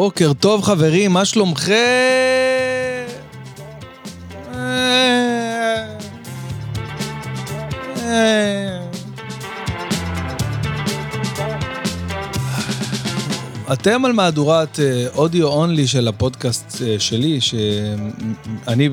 בוקר 0.00 0.32
טוב 0.32 0.62
חברים, 0.62 1.12
מה 1.12 1.24
שלומכם? 1.24 1.74
אתם 13.72 14.04
על 14.04 14.12
מהדורת 14.12 14.78
אודיו 15.14 15.46
אונלי 15.46 15.86
של 15.86 16.08
הפודקאסט 16.08 16.82
אה, 16.82 16.96
שלי, 16.98 17.40
שאני 17.40 18.88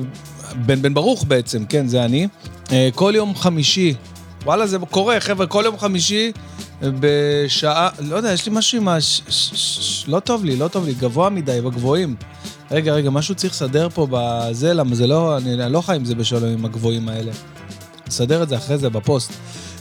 בן 0.66 0.82
בן 0.82 0.94
ברוך 0.94 1.24
בעצם, 1.24 1.64
כן, 1.64 1.86
זה 1.86 2.04
אני. 2.04 2.28
אה, 2.72 2.88
כל 2.94 3.12
יום 3.16 3.34
חמישי, 3.34 3.94
וואלה, 4.44 4.66
זה 4.66 4.78
קורה, 4.90 5.20
חבר'ה, 5.20 5.46
כל 5.46 5.62
יום 5.64 5.78
חמישי 5.78 6.32
בשעה, 6.82 7.88
לא 7.98 8.16
יודע, 8.16 8.32
יש 8.32 8.46
לי 8.46 8.52
משהו 8.54 8.78
עם 8.78 8.88
ה... 8.88 9.00
ש, 9.00 9.22
ש, 9.28 9.50
ש, 9.54 10.04
לא 10.08 10.20
טוב 10.20 10.44
לי, 10.44 10.56
לא 10.56 10.68
טוב 10.68 10.86
לי, 10.86 10.94
גבוה 10.94 11.30
מדי, 11.30 11.60
בגבוהים. 11.60 12.16
רגע, 12.70 12.92
רגע, 12.92 13.10
משהו 13.10 13.34
צריך 13.34 13.52
לסדר 13.52 13.88
פה 13.88 14.06
בזה, 14.10 14.74
למה 14.74 14.94
זה 14.94 15.06
לא, 15.06 15.36
אני, 15.36 15.64
אני 15.64 15.72
לא 15.72 15.80
חי 15.80 15.96
עם 15.96 16.04
זה 16.04 16.14
בשלום 16.14 16.52
עם 16.52 16.64
הגבוהים 16.64 17.08
האלה. 17.08 17.32
נסדר 18.06 18.42
את 18.42 18.48
זה 18.48 18.56
אחרי 18.56 18.78
זה 18.78 18.90
בפוסט. 18.90 19.32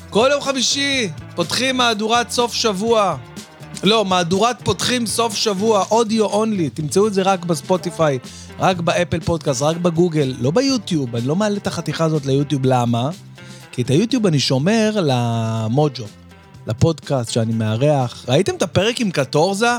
כל 0.10 0.30
יום 0.32 0.42
חמישי 0.42 1.10
פותחים 1.36 1.78
מהדורת 1.78 2.32
סוף 2.32 2.54
שבוע. 2.54 3.18
לא, 3.84 4.06
מהדורת 4.06 4.62
פותחים 4.64 5.06
סוף 5.06 5.36
שבוע, 5.36 5.86
audio 5.92 6.26
only, 6.26 6.70
תמצאו 6.70 7.08
את 7.08 7.14
זה 7.14 7.22
רק 7.22 7.46
בספוטיפיי, 7.46 8.20
רק 8.60 8.78
באפל 8.78 9.20
פודקאסט, 9.20 9.62
רק 9.62 9.78
בגוגל, 9.78 10.36
לא 10.40 10.52
ביוטיוב, 10.52 11.16
אני 11.16 11.28
לא 11.28 11.36
מעלה 11.36 11.58
את 11.58 11.68
החתיכה 11.68 12.06
הזאת 12.06 12.26
ליוטיוב, 12.26 12.62
למה? 12.66 13.10
כי 13.72 13.82
את 13.82 13.90
היוטיוב 13.90 14.26
אני 14.26 14.40
שומר 14.40 14.92
למוג'ו, 15.04 16.06
לפודקאסט 16.68 17.32
שאני 17.32 17.54
מארח. 17.54 18.26
ראיתם 18.28 18.56
את 18.56 18.62
הפרק 18.62 19.02
עם 19.02 19.12
קטורזה? 19.12 19.78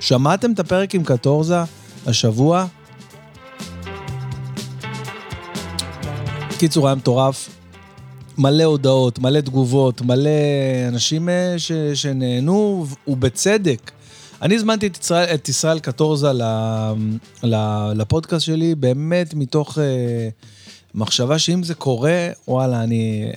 שמעתם 0.00 0.52
את 0.52 0.58
הפרק 0.60 0.94
עם 0.94 1.04
קטורזה 1.04 1.62
השבוע? 2.06 2.66
קיצור, 6.58 6.86
היה 6.86 6.94
מטורף. 6.94 7.48
מלא 8.38 8.64
הודעות, 8.64 9.18
מלא 9.18 9.40
תגובות, 9.40 10.02
מלא 10.02 10.30
אנשים 10.88 11.28
אה, 11.28 11.54
ש, 11.58 11.72
שנהנו, 11.94 12.86
ובצדק. 13.06 13.90
אני 14.42 14.54
הזמנתי 14.54 14.86
את 14.86 14.98
ישראל, 15.02 15.34
את 15.34 15.48
ישראל 15.48 15.78
קטורזה 15.78 16.32
ל, 16.32 16.42
ל, 17.42 17.56
לפודקאסט 17.94 18.46
שלי, 18.46 18.74
באמת 18.74 19.34
מתוך 19.34 19.78
uh, 19.78 19.80
מחשבה 20.94 21.38
שאם 21.38 21.62
זה 21.62 21.74
קורה, 21.74 22.28
וואלה, 22.48 22.82
אני 22.82 23.32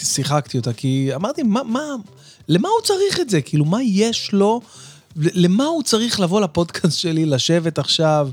שיחקתי 0.00 0.58
אותה, 0.58 0.72
כי 0.72 1.10
אמרתי, 1.14 1.42
מה, 1.42 1.62
מה, 1.62 1.80
למה 2.48 2.68
הוא 2.68 2.84
צריך 2.84 3.20
את 3.20 3.30
זה? 3.30 3.40
כאילו, 3.40 3.64
מה 3.64 3.82
יש 3.82 4.32
לו? 4.32 4.60
למה 5.16 5.64
הוא 5.64 5.82
צריך 5.82 6.20
לבוא 6.20 6.40
לפודקאסט 6.40 6.98
שלי, 6.98 7.26
לשבת 7.26 7.78
עכשיו? 7.78 8.28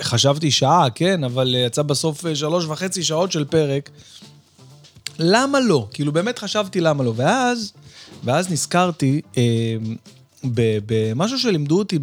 חשבתי 0.00 0.50
שעה, 0.50 0.86
כן, 0.94 1.24
אבל 1.24 1.54
יצא 1.58 1.82
בסוף 1.82 2.34
שלוש 2.34 2.64
וחצי 2.64 3.02
שעות 3.02 3.32
של 3.32 3.44
פרק. 3.44 3.90
למה 5.18 5.60
לא? 5.60 5.88
כאילו, 5.92 6.12
באמת 6.12 6.38
חשבתי 6.38 6.80
למה 6.80 7.04
לא. 7.04 7.12
ואז, 7.16 7.72
ואז 8.24 8.50
נזכרתי 8.50 9.20
אה, 9.36 9.76
במשהו 10.86 11.38
שלימדו 11.38 11.78
אותי 11.78 11.98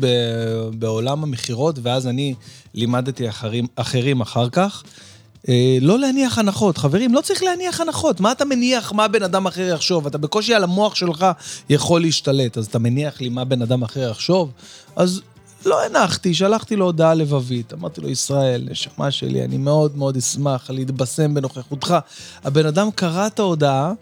בעולם 0.80 1.24
המכירות, 1.24 1.80
ואז 1.82 2.08
אני 2.08 2.34
לימדתי 2.74 3.30
אחרים, 3.30 3.68
אחרים 3.76 4.22
אחר 4.22 4.50
כך. 4.50 4.84
אה, 5.50 5.78
לא 5.82 6.00
להניח 6.00 6.38
הנחות. 6.38 6.78
חברים, 6.78 7.14
לא 7.14 7.22
צריך 7.22 7.44
להניח 7.44 7.82
הנחות. 7.82 8.20
מה 8.20 8.32
אתה 8.32 8.46
מניח 8.46 8.92
מה 8.92 9.08
בן 9.08 9.24
אדם 9.24 9.46
אחר 9.46 9.62
יחשוב? 9.62 10.08
אתה 10.08 10.18
בקושי 10.18 10.54
על 10.54 10.64
המוח 10.64 10.96
שלך 10.96 11.26
יכול 11.70 12.02
להשתלט, 12.02 12.58
אז 12.58 12.66
אתה 12.66 12.80
מניח 12.80 13.22
לי 13.22 13.30
מה 13.30 13.44
בן 13.44 13.62
אדם 13.62 13.84
אחר 13.84 14.10
יחשוב? 14.10 14.52
אז 14.96 15.22
לא 15.66 15.86
הנחתי, 15.86 16.34
שלחתי 16.34 16.76
לו 16.76 16.86
הודעה 16.86 17.14
לבבית. 17.14 17.74
אמרתי 17.74 18.02
לו, 18.02 18.10
ישראל, 18.10 18.68
נשמה 18.72 19.12
שלי, 19.12 19.44
אני 19.44 19.58
מאוד 19.58 19.98
מאוד 19.98 20.18
אשמח 20.18 20.70
להתבשם 20.70 21.34
בנוכחותך. 21.34 21.96
הבן 22.44 22.66
אדם 22.66 22.92
קרא 22.92 23.28
את 23.28 23.40
ההודעה, 23.40 23.94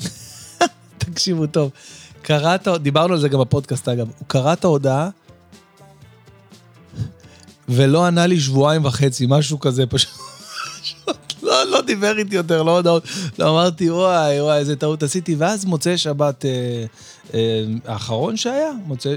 תקשיבו 0.98 1.46
טוב, 1.46 1.70
קרא 2.22 2.54
את 2.54 2.66
ההודעה, 2.66 2.84
דיברנו 2.84 3.12
על 3.12 3.20
זה 3.20 3.28
גם 3.28 3.40
בפודקאסט 3.40 3.88
אגב, 3.88 4.06
הוא 4.18 4.26
קרא 4.26 4.52
את 4.52 4.64
ההודעה, 4.64 5.08
ולא 7.68 8.06
ענה 8.06 8.26
לי 8.26 8.40
שבועיים 8.40 8.84
וחצי, 8.84 9.26
משהו 9.28 9.60
כזה 9.60 9.86
פשוט. 9.86 10.23
דיבר 11.84 12.18
איתי 12.18 12.36
יותר, 12.36 12.62
לא 12.62 12.76
הודעות. 12.76 13.04
לא 13.38 13.50
אמרתי, 13.50 13.90
וואי, 13.90 14.40
וואי, 14.40 14.58
איזה 14.58 14.76
טעות 14.76 15.02
עשיתי. 15.02 15.34
ואז 15.34 15.64
מוצאי 15.64 15.98
שבת 15.98 16.44
אה, 16.44 16.50
אה, 17.34 17.64
האחרון 17.86 18.36
שהיה, 18.36 18.70
מוצאי... 18.86 19.16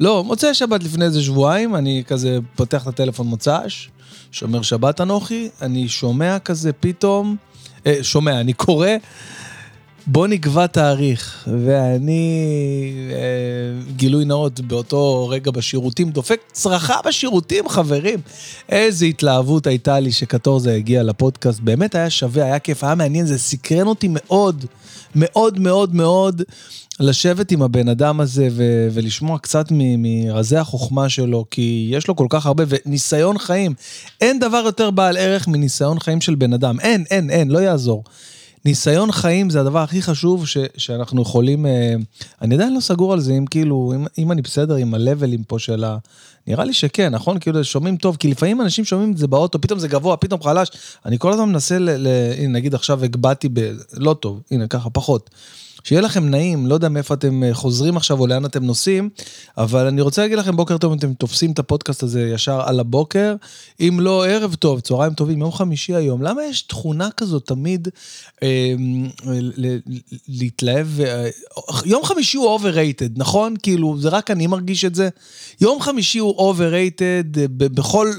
לא, 0.00 0.24
מוצאי 0.24 0.54
שבת 0.54 0.82
לפני 0.82 1.04
איזה 1.04 1.22
שבועיים, 1.22 1.76
אני 1.76 2.02
כזה 2.06 2.38
פותח 2.56 2.82
את 2.82 2.86
הטלפון 2.86 3.26
מוצ"ש, 3.26 3.88
שומר 4.32 4.62
שבת 4.62 5.00
אנוכי, 5.00 5.48
אני 5.62 5.88
שומע 5.88 6.38
כזה 6.38 6.72
פתאום, 6.72 7.36
אה, 7.86 7.98
שומע, 8.02 8.40
אני 8.40 8.52
קורא, 8.52 8.88
בוא 10.06 10.26
נקבע 10.26 10.66
תאריך, 10.66 11.48
ואני, 11.64 12.42
אה, 13.10 13.94
גילוי 13.96 14.24
נאות, 14.24 14.60
באותו 14.60 15.28
רגע 15.28 15.50
בשירותים, 15.50 16.10
דופק 16.10 16.40
צרחה 16.52 16.96
בשירותים, 17.06 17.68
חברים. 17.68 18.18
איזה 18.68 19.06
התלהבות 19.06 19.66
הייתה 19.66 20.00
לי 20.00 20.12
שקטורזה 20.12 20.74
הגיע 20.74 21.02
לפודקאסט, 21.02 21.60
באמת 21.60 21.94
היה 21.94 22.10
שווה, 22.10 22.44
היה 22.44 22.58
כיף, 22.58 22.84
היה 22.84 22.94
מעניין, 22.94 23.26
זה 23.26 23.38
סקרן 23.38 23.86
אותי 23.86 24.08
מאוד, 24.10 24.64
מאוד 25.14 25.58
מאוד 25.58 25.94
מאוד. 25.94 26.42
לשבת 27.00 27.50
עם 27.50 27.62
הבן 27.62 27.88
אדם 27.88 28.20
הזה 28.20 28.48
ו- 28.50 28.88
ולשמוע 28.92 29.38
קצת 29.38 29.66
מרזי 29.70 30.56
החוכמה 30.56 31.08
שלו, 31.08 31.44
כי 31.50 31.88
יש 31.92 32.08
לו 32.08 32.16
כל 32.16 32.26
כך 32.30 32.46
הרבה, 32.46 32.64
וניסיון 32.68 33.38
חיים. 33.38 33.74
אין 34.20 34.38
דבר 34.38 34.62
יותר 34.64 34.90
בעל 34.90 35.16
ערך 35.16 35.48
מניסיון 35.48 36.00
חיים 36.00 36.20
של 36.20 36.34
בן 36.34 36.52
אדם. 36.52 36.80
אין, 36.80 37.04
אין, 37.10 37.30
אין, 37.30 37.50
לא 37.50 37.58
יעזור. 37.58 38.04
ניסיון 38.64 39.12
חיים 39.12 39.50
זה 39.50 39.60
הדבר 39.60 39.78
הכי 39.78 40.02
חשוב 40.02 40.46
ש- 40.46 40.56
שאנחנו 40.76 41.22
יכולים... 41.22 41.66
אה, 41.66 41.94
אני 42.42 42.54
עדיין 42.54 42.74
לא 42.74 42.80
סגור 42.80 43.12
על 43.12 43.20
זה, 43.20 43.32
אם 43.32 43.46
כאילו, 43.46 43.92
אם, 43.96 44.06
אם 44.18 44.32
אני 44.32 44.42
בסדר 44.42 44.74
עם 44.74 44.94
הלבלים 44.94 45.44
פה 45.44 45.58
של 45.58 45.84
ה... 45.84 45.96
נראה 46.46 46.64
לי 46.64 46.72
שכן, 46.72 47.14
נכון? 47.14 47.38
כאילו, 47.38 47.64
שומעים 47.64 47.96
טוב, 47.96 48.16
כי 48.16 48.28
לפעמים 48.28 48.60
אנשים 48.60 48.84
שומעים 48.84 49.12
את 49.12 49.18
זה 49.18 49.26
באוטו, 49.26 49.60
פתאום 49.60 49.78
זה 49.78 49.88
גבוה, 49.88 50.16
פתאום 50.16 50.42
חלש. 50.42 50.68
אני 51.06 51.18
כל 51.18 51.32
הזמן 51.32 51.48
מנסה 51.48 51.78
ל... 51.78 51.90
ל 51.90 52.08
הנה, 52.38 52.52
נגיד 52.52 52.74
עכשיו 52.74 53.04
הגבהתי 53.04 53.48
ב... 53.52 53.72
לא 53.92 54.14
טוב, 54.14 54.42
הנה, 54.50 54.66
ככה, 54.66 54.90
פחות. 54.90 55.30
שיהיה 55.84 56.00
לכם 56.00 56.28
נעים, 56.28 56.66
לא 56.66 56.74
יודע 56.74 56.88
מאיפה 56.88 57.14
אתם 57.14 57.42
אה, 57.42 57.54
חוזרים 57.54 57.96
עכשיו 57.96 58.20
או 58.20 58.26
לאן 58.26 58.44
אתם 58.44 58.64
נוסעים, 58.64 59.10
אבל 59.58 59.86
אני 59.86 60.00
רוצה 60.00 60.22
להגיד 60.22 60.38
לכם 60.38 60.56
בוקר 60.56 60.78
טוב 60.78 60.92
אם 60.92 60.98
אתם 60.98 61.14
תופסים 61.14 61.52
את 61.52 61.58
הפודקאסט 61.58 62.02
הזה 62.02 62.30
ישר 62.34 62.60
על 62.64 62.80
הבוקר, 62.80 63.34
אם 63.80 63.98
לא 64.00 64.26
ערב 64.26 64.54
טוב, 64.54 64.80
צהריים 64.80 65.14
טובים, 65.14 65.40
יום 65.40 65.52
חמישי 65.52 65.94
היום. 65.94 66.22
למה 66.22 66.44
יש 66.44 66.62
תכונה 66.62 67.08
כזאת 67.16 67.46
תמיד 67.46 67.88
אה, 68.42 68.74
להתלהב? 70.28 70.86
אה, 71.00 71.28
יום 71.84 72.04
חמישי 72.04 72.36
הוא 72.36 72.58
overrated, 72.58 73.10
נכון? 73.16 73.54
כאילו, 73.62 73.98
זה 73.98 74.08
רק 74.08 74.30
אני 74.30 74.46
מרגיש 74.46 74.84
את 74.84 74.94
זה. 74.94 75.08
יום 75.60 75.80
חמישי 75.80 76.18
הוא 76.18 76.52
overrated 76.52 77.38
אה, 77.38 77.46
בכל, 77.48 78.12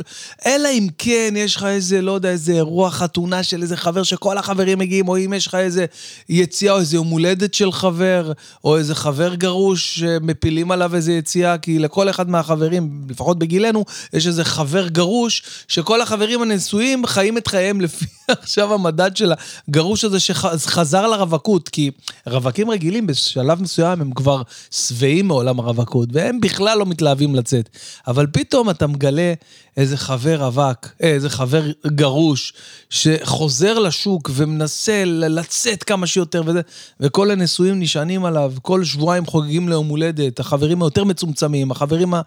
אלא 0.46 0.70
אם 0.70 0.88
כן 0.98 1.34
יש 1.38 1.56
לך 1.56 1.64
איזה, 1.64 2.02
לא 2.02 2.12
יודע, 2.12 2.30
איזה 2.30 2.54
אירוע 2.54 2.92
חתונה 2.92 3.44
של 3.44 3.62
איזה 3.62 3.78
חבר 3.78 4.04
שכל 4.04 4.38
החברים 4.38 4.80
מגיעים, 4.80 5.08
או 5.08 5.18
אם 5.18 5.34
יש 5.34 5.48
לך 5.48 5.56
איזה 5.56 5.86
יציאה 6.30 6.74
או 6.74 6.80
איזה 6.80 6.96
יום 6.96 7.08
הולדת. 7.08 7.51
ילד 7.52 7.54
של 7.54 7.72
חבר, 7.72 8.32
או 8.64 8.78
איזה 8.78 8.96
חבר 8.96 9.36
גרוש 9.36 10.00
שמפילים 10.00 10.72
עליו 10.72 10.96
איזה 10.96 11.14
יציאה, 11.14 11.58
כי 11.58 11.80
לכל 11.80 12.10
אחד 12.10 12.30
מהחברים, 12.30 13.02
לפחות 13.10 13.40
בגילנו, 13.40 13.86
יש 14.14 14.28
איזה 14.28 14.44
חבר 14.44 14.88
גרוש, 14.88 15.44
שכל 15.68 16.02
החברים 16.02 16.42
הנשואים 16.42 17.06
חיים 17.06 17.38
את 17.38 17.48
חייהם 17.48 17.82
לפי 17.82 18.06
עכשיו 18.42 18.74
המדד 18.74 19.18
של 19.18 19.34
הגרוש 19.68 20.04
הזה 20.04 20.20
שחזר 20.20 21.08
לרווקות, 21.08 21.70
כי 21.70 21.92
רווקים 22.28 22.70
רגילים 22.70 23.08
בשלב 23.08 23.62
מסוים 23.62 24.02
הם 24.02 24.12
כבר 24.12 24.42
שבעים 24.72 25.28
מעולם 25.28 25.60
הרווקות, 25.60 26.10
והם 26.12 26.42
בכלל 26.42 26.78
לא 26.78 26.86
מתלהבים 26.86 27.36
לצאת. 27.36 27.70
אבל 28.08 28.28
פתאום 28.28 28.70
אתה 28.70 28.88
מגלה 28.88 29.34
איזה 29.78 29.98
חבר 29.98 30.44
רווק, 30.44 30.88
אה, 31.04 31.10
איזה 31.10 31.30
חבר 31.30 31.64
גרוש, 31.88 32.54
שחוזר 32.90 33.80
לשוק 33.80 34.30
ומנסה 34.34 35.04
לצאת 35.06 35.84
כמה 35.84 36.08
שיותר 36.08 36.44
וזה, 36.46 36.62
וכל 37.00 37.32
הנשואים 37.42 37.80
נשענים 37.80 38.26
עליו, 38.26 38.54
כל 38.62 38.84
שבועיים 38.84 39.26
חוגגים 39.26 39.70
ליום 39.70 39.88
הולדת, 39.88 40.40
החברים 40.40 40.82
היותר 40.82 41.04
מצומצמים, 41.04 41.72
החברים 41.72 42.14
ה... 42.14 42.22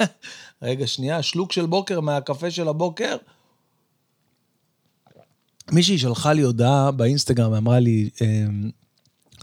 רגע, 0.62 0.86
שנייה, 0.86 1.22
שלוק 1.22 1.52
של 1.52 1.66
בוקר 1.66 2.00
מהקפה 2.00 2.50
של 2.50 2.68
הבוקר. 2.68 3.16
מישהי 5.72 5.98
שלחה 5.98 6.32
לי 6.32 6.42
הודעה 6.42 6.90
באינסטגרם, 6.90 7.54
אמרה 7.54 7.80
לי, 7.80 8.10
אמ, 8.20 8.70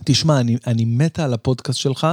תשמע, 0.04 0.40
אני, 0.40 0.58
אני 0.68 0.86
מתה 0.86 1.24
על 1.24 1.34
הפודקאסט 1.34 1.80
שלך, 1.80 2.08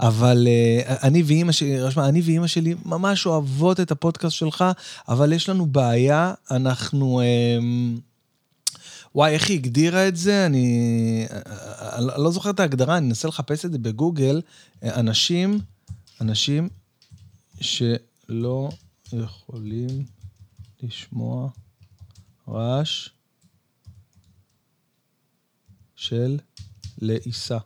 אבל 0.00 0.46
uh, 0.46 0.90
אני 1.02 1.22
ואימא 1.22 1.52
שלי, 1.52 1.80
רשמה, 1.80 2.08
אני 2.08 2.20
ואימא 2.20 2.46
שלי 2.46 2.74
ממש 2.84 3.26
אוהבות 3.26 3.80
את 3.80 3.90
הפודקאסט 3.90 4.36
שלך, 4.36 4.64
אבל 5.08 5.32
יש 5.32 5.48
לנו 5.48 5.66
בעיה, 5.66 6.34
אנחנו... 6.50 7.20
Uh, 7.20 8.07
וואי, 9.14 9.34
איך 9.34 9.48
היא 9.48 9.58
הגדירה 9.58 10.08
את 10.08 10.16
זה? 10.16 10.46
אני, 10.46 11.26
אני 11.92 12.06
לא 12.22 12.30
זוכר 12.30 12.50
את 12.50 12.60
ההגדרה, 12.60 12.98
אני 12.98 13.08
אנסה 13.08 13.28
לחפש 13.28 13.64
את 13.64 13.72
זה 13.72 13.78
בגוגל. 13.78 14.40
אנשים, 14.82 15.58
אנשים, 16.20 16.68
שלא 17.60 18.70
יכולים 19.12 20.04
לשמוע 20.82 21.50
רעש 22.48 23.08
של 25.96 26.38
לעיסה. 26.98 27.58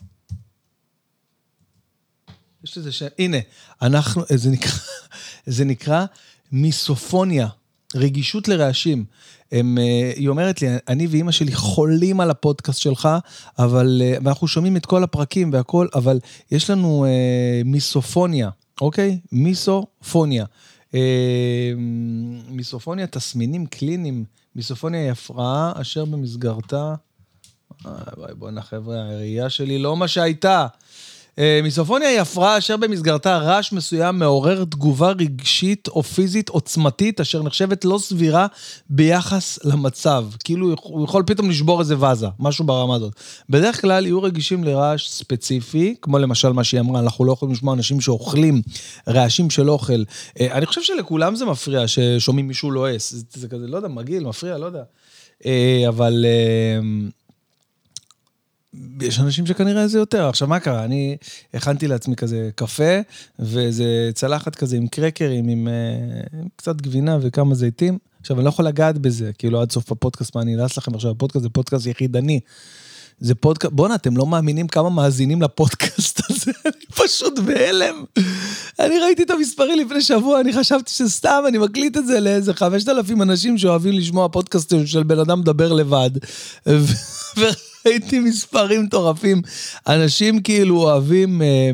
יש 2.64 2.78
לזה 2.78 2.92
שם, 2.92 3.06
הנה, 3.18 3.36
אנחנו, 3.82 4.22
זה 4.34 4.50
נקרא, 4.50 4.70
זה 5.56 5.64
נקרא 5.64 6.04
מיסופוניה, 6.52 7.48
רגישות 7.94 8.48
לרעשים. 8.48 9.04
הם, 9.52 9.78
אה, 9.78 10.12
היא 10.16 10.28
אומרת 10.28 10.62
לי, 10.62 10.68
אני 10.88 11.06
ואימא 11.06 11.32
שלי 11.32 11.54
חולים 11.54 12.20
על 12.20 12.30
הפודקאסט 12.30 12.80
שלך, 12.80 13.08
אבל, 13.58 14.02
אה, 14.04 14.16
ואנחנו 14.24 14.48
שומעים 14.48 14.76
את 14.76 14.86
כל 14.86 15.04
הפרקים 15.04 15.52
והכל, 15.52 15.86
אבל 15.94 16.18
יש 16.50 16.70
לנו 16.70 17.04
אה, 17.04 17.62
מיסופוניה, 17.64 18.50
אוקיי? 18.80 19.18
מיסופוניה. 19.32 20.44
אה, 20.94 21.72
מיסופוניה, 22.48 23.06
תסמינים 23.06 23.66
קליניים, 23.66 24.24
מיסופוניה 24.56 25.00
היא 25.00 25.10
הפרעה 25.10 25.72
אשר 25.80 26.04
במסגרתה... 26.04 26.94
וואי, 28.16 28.34
בואנה 28.34 28.62
חבר'ה, 28.62 28.96
הראייה 28.96 29.50
שלי 29.50 29.78
לא 29.78 29.96
מה 29.96 30.08
שהייתה. 30.08 30.66
אה, 31.38 31.60
מיסופוניה 31.62 32.08
היא 32.08 32.20
הפרעה 32.20 32.58
אשר 32.58 32.76
במסגרתה 32.76 33.38
רעש 33.38 33.72
מסוים 33.72 34.18
מעורר 34.18 34.64
תגובה 34.64 35.10
רגשית 35.10 35.88
או 35.88 36.02
פיזית 36.02 36.48
עוצמתית, 36.48 37.20
אשר 37.20 37.42
נחשבת 37.42 37.84
לא 37.84 37.98
סבירה 37.98 38.46
ביחס 38.90 39.58
למצב. 39.64 40.24
כאילו 40.44 40.74
הוא 40.82 41.04
יכול 41.04 41.22
פתאום 41.26 41.50
לשבור 41.50 41.80
איזה 41.80 41.94
ואזה, 41.98 42.26
משהו 42.38 42.64
ברמה 42.64 42.94
הזאת. 42.94 43.12
בדרך 43.50 43.80
כלל 43.80 44.06
יהיו 44.06 44.22
רגישים 44.22 44.64
לרעש 44.64 45.08
ספציפי, 45.08 45.94
כמו 46.02 46.18
למשל 46.18 46.52
מה 46.52 46.64
שהיא 46.64 46.80
אמרה, 46.80 47.00
אנחנו 47.00 47.24
לא 47.24 47.32
יכולים 47.32 47.54
לשמוע 47.54 47.74
אנשים 47.74 48.00
שאוכלים 48.00 48.62
רעשים 49.08 49.50
של 49.50 49.70
אוכל. 49.70 50.02
אה, 50.40 50.52
אני 50.52 50.66
חושב 50.66 50.82
שלכולם 50.82 51.36
זה 51.36 51.44
מפריע 51.44 51.88
ששומעים 51.88 52.48
מישהו 52.48 52.70
לועס. 52.70 53.12
זה, 53.12 53.24
זה 53.34 53.48
כזה, 53.48 53.66
לא 53.66 53.76
יודע, 53.76 53.88
מגעיל, 53.88 54.24
מפריע, 54.24 54.58
לא 54.58 54.66
יודע. 54.66 54.82
אה, 55.46 55.84
אבל... 55.88 56.24
יש 59.00 59.20
אנשים 59.20 59.46
שכנראה 59.46 59.88
זה 59.88 59.98
יותר. 59.98 60.28
עכשיו, 60.28 60.48
מה 60.48 60.60
קרה? 60.60 60.84
אני 60.84 61.16
הכנתי 61.54 61.88
לעצמי 61.88 62.16
כזה 62.16 62.50
קפה, 62.54 63.00
ואיזה 63.38 64.10
צלחת 64.14 64.54
כזה 64.54 64.76
עם 64.76 64.88
קרקרים, 64.88 65.48
עם, 65.48 65.68
uh, 65.68 66.36
עם 66.36 66.48
קצת 66.56 66.80
גבינה 66.80 67.18
וכמה 67.20 67.54
זיתים. 67.54 67.98
עכשיו, 68.20 68.36
אני 68.36 68.44
לא 68.44 68.48
יכול 68.48 68.64
לגעת 68.64 68.98
בזה, 68.98 69.30
כאילו 69.38 69.60
עד 69.60 69.72
סוף 69.72 69.92
הפודקאסט, 69.92 70.36
מה 70.36 70.42
אני 70.42 70.54
אלעס 70.54 70.76
לכם 70.76 70.94
עכשיו, 70.94 71.10
הפודקאסט 71.10 71.42
זה 71.42 71.48
פודקאסט 71.48 71.86
יחידני. 71.86 72.40
זה 73.20 73.34
פודקאסט, 73.34 73.72
בואנה, 73.72 73.94
אתם 73.94 74.16
לא 74.16 74.26
מאמינים 74.26 74.68
כמה 74.68 74.90
מאזינים 74.90 75.42
לפודקאסט 75.42 76.20
הזה, 76.30 76.52
אני 76.64 76.86
פשוט 76.94 77.38
בהלם. 77.38 78.04
אני 78.80 78.98
ראיתי 78.98 79.22
את 79.22 79.30
המספרים 79.30 79.78
לפני 79.78 80.02
שבוע, 80.02 80.40
אני 80.40 80.52
חשבתי 80.52 80.90
שסתם 80.90 81.42
אני 81.48 81.58
מקליט 81.58 81.96
את 81.96 82.06
זה 82.06 82.20
לאיזה 82.20 82.54
5,000 82.54 83.22
אנשים 83.22 83.58
שאוהבים 83.58 83.92
לשמוע 83.92 84.28
פודקאסטים 84.28 84.86
של 84.86 85.02
בן 85.02 85.18
אדם 85.18 85.40
מדבר 85.40 85.72
לבד. 85.72 86.10
ראיתי 87.86 88.18
מספרים 88.20 88.82
מטורפים. 88.82 89.42
אנשים 89.86 90.42
כאילו 90.42 90.82
אוהבים 90.82 91.42
אה, 91.42 91.70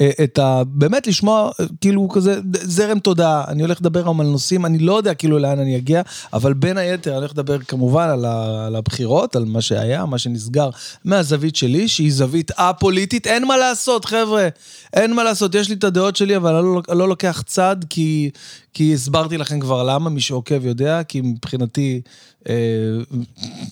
אה, 0.00 0.10
את 0.24 0.38
ה... 0.38 0.62
באמת 0.66 1.06
לשמוע 1.06 1.50
כאילו 1.80 2.08
כזה 2.08 2.40
זרם 2.62 2.98
תודעה. 2.98 3.44
אני 3.48 3.62
הולך 3.62 3.80
לדבר 3.80 4.00
היום 4.00 4.20
על 4.20 4.26
נושאים, 4.26 4.66
אני 4.66 4.78
לא 4.78 4.96
יודע 4.96 5.14
כאילו 5.14 5.38
לאן 5.38 5.58
אני 5.58 5.76
אגיע, 5.76 6.02
אבל 6.32 6.52
בין 6.52 6.78
היתר 6.78 7.10
אני 7.10 7.18
הולך 7.18 7.30
לדבר 7.30 7.58
כמובן 7.58 8.08
על, 8.08 8.24
ה, 8.24 8.66
על 8.66 8.76
הבחירות, 8.76 9.36
על 9.36 9.44
מה 9.44 9.60
שהיה, 9.60 10.06
מה 10.06 10.18
שנסגר 10.18 10.70
מהזווית 11.04 11.56
שלי, 11.56 11.88
שהיא 11.88 12.12
זווית 12.12 12.50
א-פוליטית. 12.56 13.26
אין 13.26 13.46
מה 13.46 13.56
לעשות, 13.56 14.04
חבר'ה. 14.04 14.48
אין 14.92 15.12
מה 15.12 15.24
לעשות, 15.24 15.54
יש 15.54 15.68
לי 15.68 15.74
את 15.74 15.84
הדעות 15.84 16.16
שלי, 16.16 16.36
אבל 16.36 16.54
אני 16.54 16.64
לא, 16.64 16.82
לא 16.88 17.08
לוקח 17.08 17.42
צד, 17.46 17.76
כי, 17.90 18.30
כי 18.74 18.94
הסברתי 18.94 19.38
לכם 19.38 19.60
כבר 19.60 19.82
למה, 19.82 20.10
מי 20.10 20.20
שעוקב 20.20 20.66
יודע, 20.66 21.02
כי 21.02 21.20
מבחינתי 21.20 22.00
אה, 22.48 22.54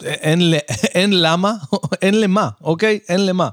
אין, 0.05 0.41
אין 0.95 1.11
למה, 1.21 1.53
אין 2.03 2.21
למה, 2.21 2.49
אוקיי? 2.61 2.99
אין 3.09 3.27
למה. 3.27 3.49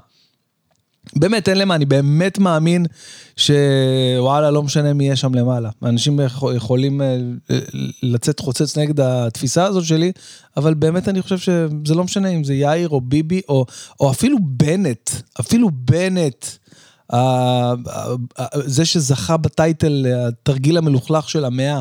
באמת, 1.16 1.48
אין 1.48 1.58
למה, 1.58 1.74
אני 1.74 1.84
באמת 1.84 2.38
מאמין 2.38 2.86
שוואלה, 3.36 4.50
לא 4.50 4.62
משנה 4.62 4.92
מי 4.92 5.04
יהיה 5.04 5.16
שם 5.16 5.34
למעלה. 5.34 5.70
אנשים 5.82 6.20
יכולים 6.54 7.00
אה, 7.02 7.16
לצאת 8.02 8.40
חוצץ 8.40 8.78
נגד 8.78 9.00
התפיסה 9.00 9.64
הזאת 9.64 9.84
שלי, 9.84 10.12
אבל 10.56 10.74
באמת 10.74 11.08
אני 11.08 11.22
חושב 11.22 11.38
שזה 11.38 11.94
לא 11.94 12.04
משנה 12.04 12.28
אם 12.28 12.44
זה 12.44 12.54
יאיר 12.54 12.88
או 12.88 13.00
ביבי 13.00 13.40
או, 13.48 13.66
או 14.00 14.10
אפילו 14.10 14.38
בנט, 14.42 15.10
אפילו 15.40 15.70
בנט. 15.72 16.46
זה 18.64 18.84
שזכה 18.84 19.36
בטייטל 19.36 20.06
התרגיל 20.28 20.76
המלוכלך 20.76 21.28
של 21.28 21.44
המאה, 21.44 21.80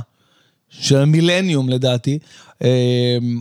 של 0.70 0.98
המילניום 0.98 1.70
לדעתי, 1.70 2.20
אמ, 2.62 3.40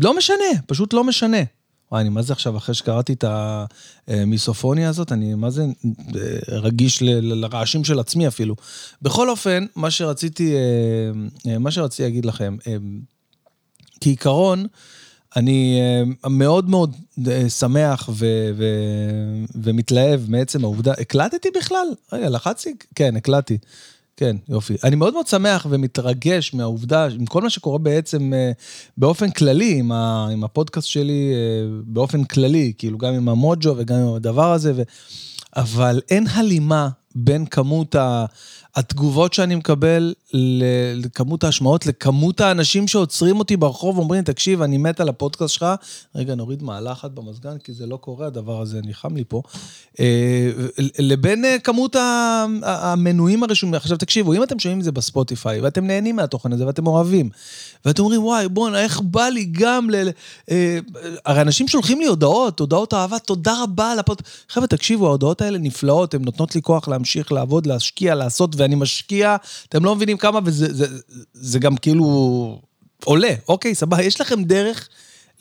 לא 0.00 0.16
משנה, 0.16 0.60
פשוט 0.66 0.92
לא 0.92 1.04
משנה. 1.04 1.42
וואי, 1.92 2.00
אני 2.00 2.08
מה 2.08 2.22
זה 2.22 2.32
עכשיו, 2.32 2.56
אחרי 2.56 2.74
שקראתי 2.74 3.12
את 3.12 3.24
המיסופוניה 4.08 4.88
הזאת, 4.88 5.12
אני 5.12 5.34
מה 5.34 5.50
זה 5.50 5.64
אה, 5.64 6.58
רגיש 6.58 7.02
ל, 7.02 7.34
לרעשים 7.44 7.84
של 7.84 7.98
עצמי 7.98 8.28
אפילו. 8.28 8.56
בכל 9.02 9.30
אופן, 9.30 9.66
מה 9.76 9.90
שרציתי, 9.90 10.54
אה, 10.54 10.60
אה, 11.52 11.58
מה 11.58 11.70
שרציתי 11.70 12.02
להגיד 12.02 12.24
לכם, 12.24 12.56
כעיקרון, 14.00 14.66
אני 15.36 15.80
מאוד 16.30 16.70
מאוד 16.70 16.96
שמח 17.48 18.08
ו- 18.12 18.50
ו- 18.56 19.44
ומתלהב 19.54 20.20
מעצם 20.28 20.64
העובדה, 20.64 20.92
הקלטתי 20.92 21.48
בכלל? 21.56 21.86
רגע, 22.12 22.28
לחצתי? 22.28 22.74
כן, 22.94 23.16
הקלטתי. 23.16 23.58
כן, 24.16 24.36
יופי. 24.48 24.76
אני 24.84 24.96
מאוד 24.96 25.12
מאוד 25.12 25.26
שמח 25.26 25.66
ומתרגש 25.70 26.54
מהעובדה, 26.54 27.06
עם 27.06 27.26
כל 27.26 27.42
מה 27.42 27.50
שקורה 27.50 27.78
בעצם 27.78 28.32
אה, 28.34 28.52
באופן 28.96 29.30
כללי, 29.30 29.78
עם, 29.78 29.92
ה, 29.92 30.28
עם 30.32 30.44
הפודקאסט 30.44 30.88
שלי 30.88 31.32
אה, 31.34 31.68
באופן 31.84 32.24
כללי, 32.24 32.72
כאילו 32.78 32.98
גם 32.98 33.14
עם 33.14 33.28
המוג'ו 33.28 33.74
וגם 33.76 33.96
עם 33.96 34.14
הדבר 34.14 34.52
הזה, 34.52 34.72
ו... 34.76 34.82
אבל 35.56 36.00
אין 36.10 36.26
הלימה 36.26 36.88
בין 37.14 37.46
כמות 37.46 37.94
ה... 37.94 38.24
התגובות 38.76 39.32
שאני 39.32 39.54
מקבל 39.54 40.14
לכמות 40.94 41.44
ההשמעות, 41.44 41.86
לכמות 41.86 42.40
האנשים 42.40 42.88
שעוצרים 42.88 43.38
אותי 43.38 43.56
ברחוב 43.56 43.98
ואומרים, 43.98 44.24
תקשיב, 44.24 44.62
אני 44.62 44.78
מת 44.78 45.00
על 45.00 45.08
הפודקאסט 45.08 45.54
שלך. 45.54 45.66
רגע, 46.14 46.34
נוריד 46.34 46.62
מעלה 46.62 46.92
אחת 46.92 47.10
במזגן, 47.10 47.58
כי 47.58 47.72
זה 47.72 47.86
לא 47.86 47.96
קורה, 47.96 48.26
הדבר 48.26 48.60
הזה, 48.60 48.78
אני 48.78 48.94
חם 48.94 49.16
לי 49.16 49.24
פה. 49.28 49.42
אה, 50.00 50.50
לבין 50.98 51.44
אה, 51.44 51.56
כמות 51.58 51.96
המנויים 52.62 53.42
הרשומים. 53.42 53.74
עכשיו, 53.74 53.96
תקשיבו, 53.96 54.34
אם 54.34 54.42
אתם 54.42 54.58
שומעים 54.58 54.78
את 54.78 54.84
זה 54.84 54.92
בספוטיפיי, 54.92 55.60
ואתם 55.60 55.86
נהנים 55.86 56.16
מהתוכן 56.16 56.52
הזה, 56.52 56.66
ואתם 56.66 56.86
אוהבים, 56.86 57.30
ואתם 57.84 58.02
אומרים, 58.02 58.24
וואי, 58.24 58.48
בואנה, 58.48 58.80
איך 58.80 59.00
בא 59.00 59.28
לי 59.28 59.44
גם 59.44 59.90
ל... 59.90 60.08
אה, 60.50 60.78
הרי 61.26 61.40
אנשים 61.40 61.68
שולחים 61.68 62.00
לי 62.00 62.06
הודעות, 62.06 62.60
הודעות 62.60 62.94
אהבה, 62.94 63.18
תודה 63.18 63.62
רבה 63.62 63.92
על 63.92 63.98
הפודקאסט. 63.98 64.30
חבר'ה, 64.48 64.66
תקשיבו, 64.66 65.06
ההודעות 65.06 65.42
האלה 65.42 65.58
נפלאות, 65.58 66.14
הן 66.14 66.22
נותנות 66.22 66.54
לי 66.54 66.62
כוח 66.62 66.88
להמשיך 66.88 67.32
לעבוד, 67.32 67.66
להשקיע, 67.66 68.14
לעשות, 68.14 68.56
ואני 68.64 68.74
משקיע, 68.74 69.36
אתם 69.68 69.84
לא 69.84 69.96
מבינים 69.96 70.16
כמה, 70.16 70.40
וזה 70.44 70.74
זה, 70.74 70.86
זה 71.32 71.58
גם 71.58 71.76
כאילו 71.76 72.60
עולה. 73.04 73.34
אוקיי, 73.48 73.74
סבבה, 73.74 74.02
יש 74.02 74.20
לכם 74.20 74.44
דרך 74.44 74.88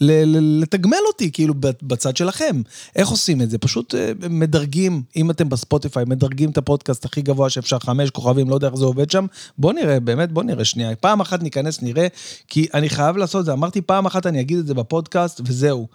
לתגמל 0.01 0.97
אותי, 1.07 1.31
כאילו, 1.31 1.53
בצד 1.81 2.17
שלכם. 2.17 2.61
איך 2.95 3.09
עושים 3.09 3.41
את 3.41 3.49
זה? 3.49 3.57
פשוט 3.57 3.95
אה, 3.95 4.11
מדרגים, 4.29 5.03
אם 5.15 5.31
אתם 5.31 5.49
בספוטיפיי, 5.49 6.05
מדרגים 6.07 6.49
את 6.49 6.57
הפודקאסט 6.57 7.05
הכי 7.05 7.21
גבוה 7.21 7.49
שאפשר, 7.49 7.79
חמש 7.79 8.09
כוכבים, 8.09 8.49
לא 8.49 8.55
יודע 8.55 8.67
איך 8.67 8.75
זה 8.75 8.85
עובד 8.85 9.11
שם. 9.11 9.25
בוא 9.57 9.73
נראה, 9.73 9.99
באמת, 9.99 10.31
בוא 10.31 10.43
נראה 10.43 10.65
שנייה. 10.65 10.95
פעם 10.95 11.21
אחת 11.21 11.43
ניכנס, 11.43 11.81
נראה, 11.81 12.07
כי 12.47 12.67
אני 12.73 12.89
חייב 12.89 13.17
לעשות 13.17 13.39
את 13.39 13.45
זה. 13.45 13.53
אמרתי, 13.53 13.81
פעם 13.81 14.05
אחת 14.05 14.25
אני 14.25 14.41
אגיד 14.41 14.57
את 14.57 14.67
זה 14.67 14.73
בפודקאסט, 14.73 15.41
וזהו. 15.45 15.87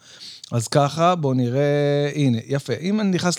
אז 0.52 0.69
ככה, 0.69 1.14
בואו 1.14 1.35
נראה, 1.35 2.11
הנה, 2.14 2.38
יפה. 2.47 2.73
אם 2.81 3.00
אני 3.00 3.11
נכנס 3.11 3.37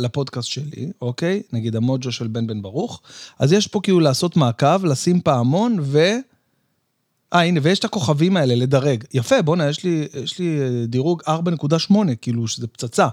לפודקאסט 0.00 0.48
שלי, 0.48 0.92
אוקיי? 1.02 1.42
נגיד 1.52 1.76
המוג'ו 1.76 2.12
של 2.12 2.26
בן 2.26 2.46
בן 2.46 2.62
ברוך, 2.62 3.00
אז 3.38 3.52
יש 3.52 3.66
פה 3.66 3.80
כאילו 3.82 4.00
לעשות 4.00 4.36
מעקב, 4.36 4.84
לשים 4.84 5.20
פעמון 5.20 5.78
ו... 5.82 5.98
אה, 7.32 7.42
הנה, 7.44 7.60
ויש 7.62 7.78
את 7.78 7.84
הכוכבים 7.84 8.36
האלה, 8.36 8.54
לדרג. 8.54 9.04
יפה, 9.14 9.42
בואנה, 9.42 9.68
יש 9.68 9.84
יש 10.24 10.38
לי 10.38 10.60
אה, 10.60 10.86
דירוג 10.86 11.22
4.8, 11.28 11.94
כאילו, 12.22 12.48
שזה 12.48 12.66
פצצה. 12.66 13.08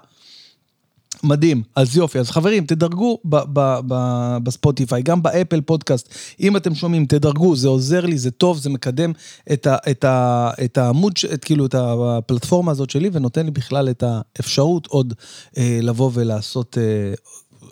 מדהים, 1.24 1.64
אז 1.76 1.98
יופי, 1.98 2.20
אז 2.20 2.30
חברים, 2.32 2.66
תדרגו 2.66 3.20
ב- 3.26 3.36
ב- 3.54 3.80
ב- 3.88 4.38
בספוטיפיי, 4.44 5.02
גם 5.02 5.24
באפל 5.24 5.62
פודקאסט, 5.62 6.14
אם 6.40 6.58
אתם 6.58 6.76
שומעים, 6.76 7.06
תדרגו, 7.06 7.56
זה 7.56 7.68
עוזר 7.68 8.06
לי, 8.06 8.18
זה 8.18 8.32
טוב, 8.32 8.58
זה 8.58 8.70
מקדם 8.70 9.12
את, 9.54 9.68
ה- 9.68 9.78
את, 9.92 10.04
ה- 10.04 10.52
את 10.64 10.78
העמוד, 10.78 11.14
את, 11.34 11.44
כאילו, 11.46 11.66
את 11.66 11.76
הפלטפורמה 11.78 12.72
הזאת 12.72 12.90
שלי, 12.90 13.10
ונותן 13.14 13.46
לי 13.46 13.52
בכלל 13.52 13.90
את 13.90 14.04
האפשרות 14.08 14.88
עוד 14.88 15.14
אה, 15.58 15.80
לבוא 15.82 16.12
ולעשות 16.14 16.78
אה, 16.78 17.14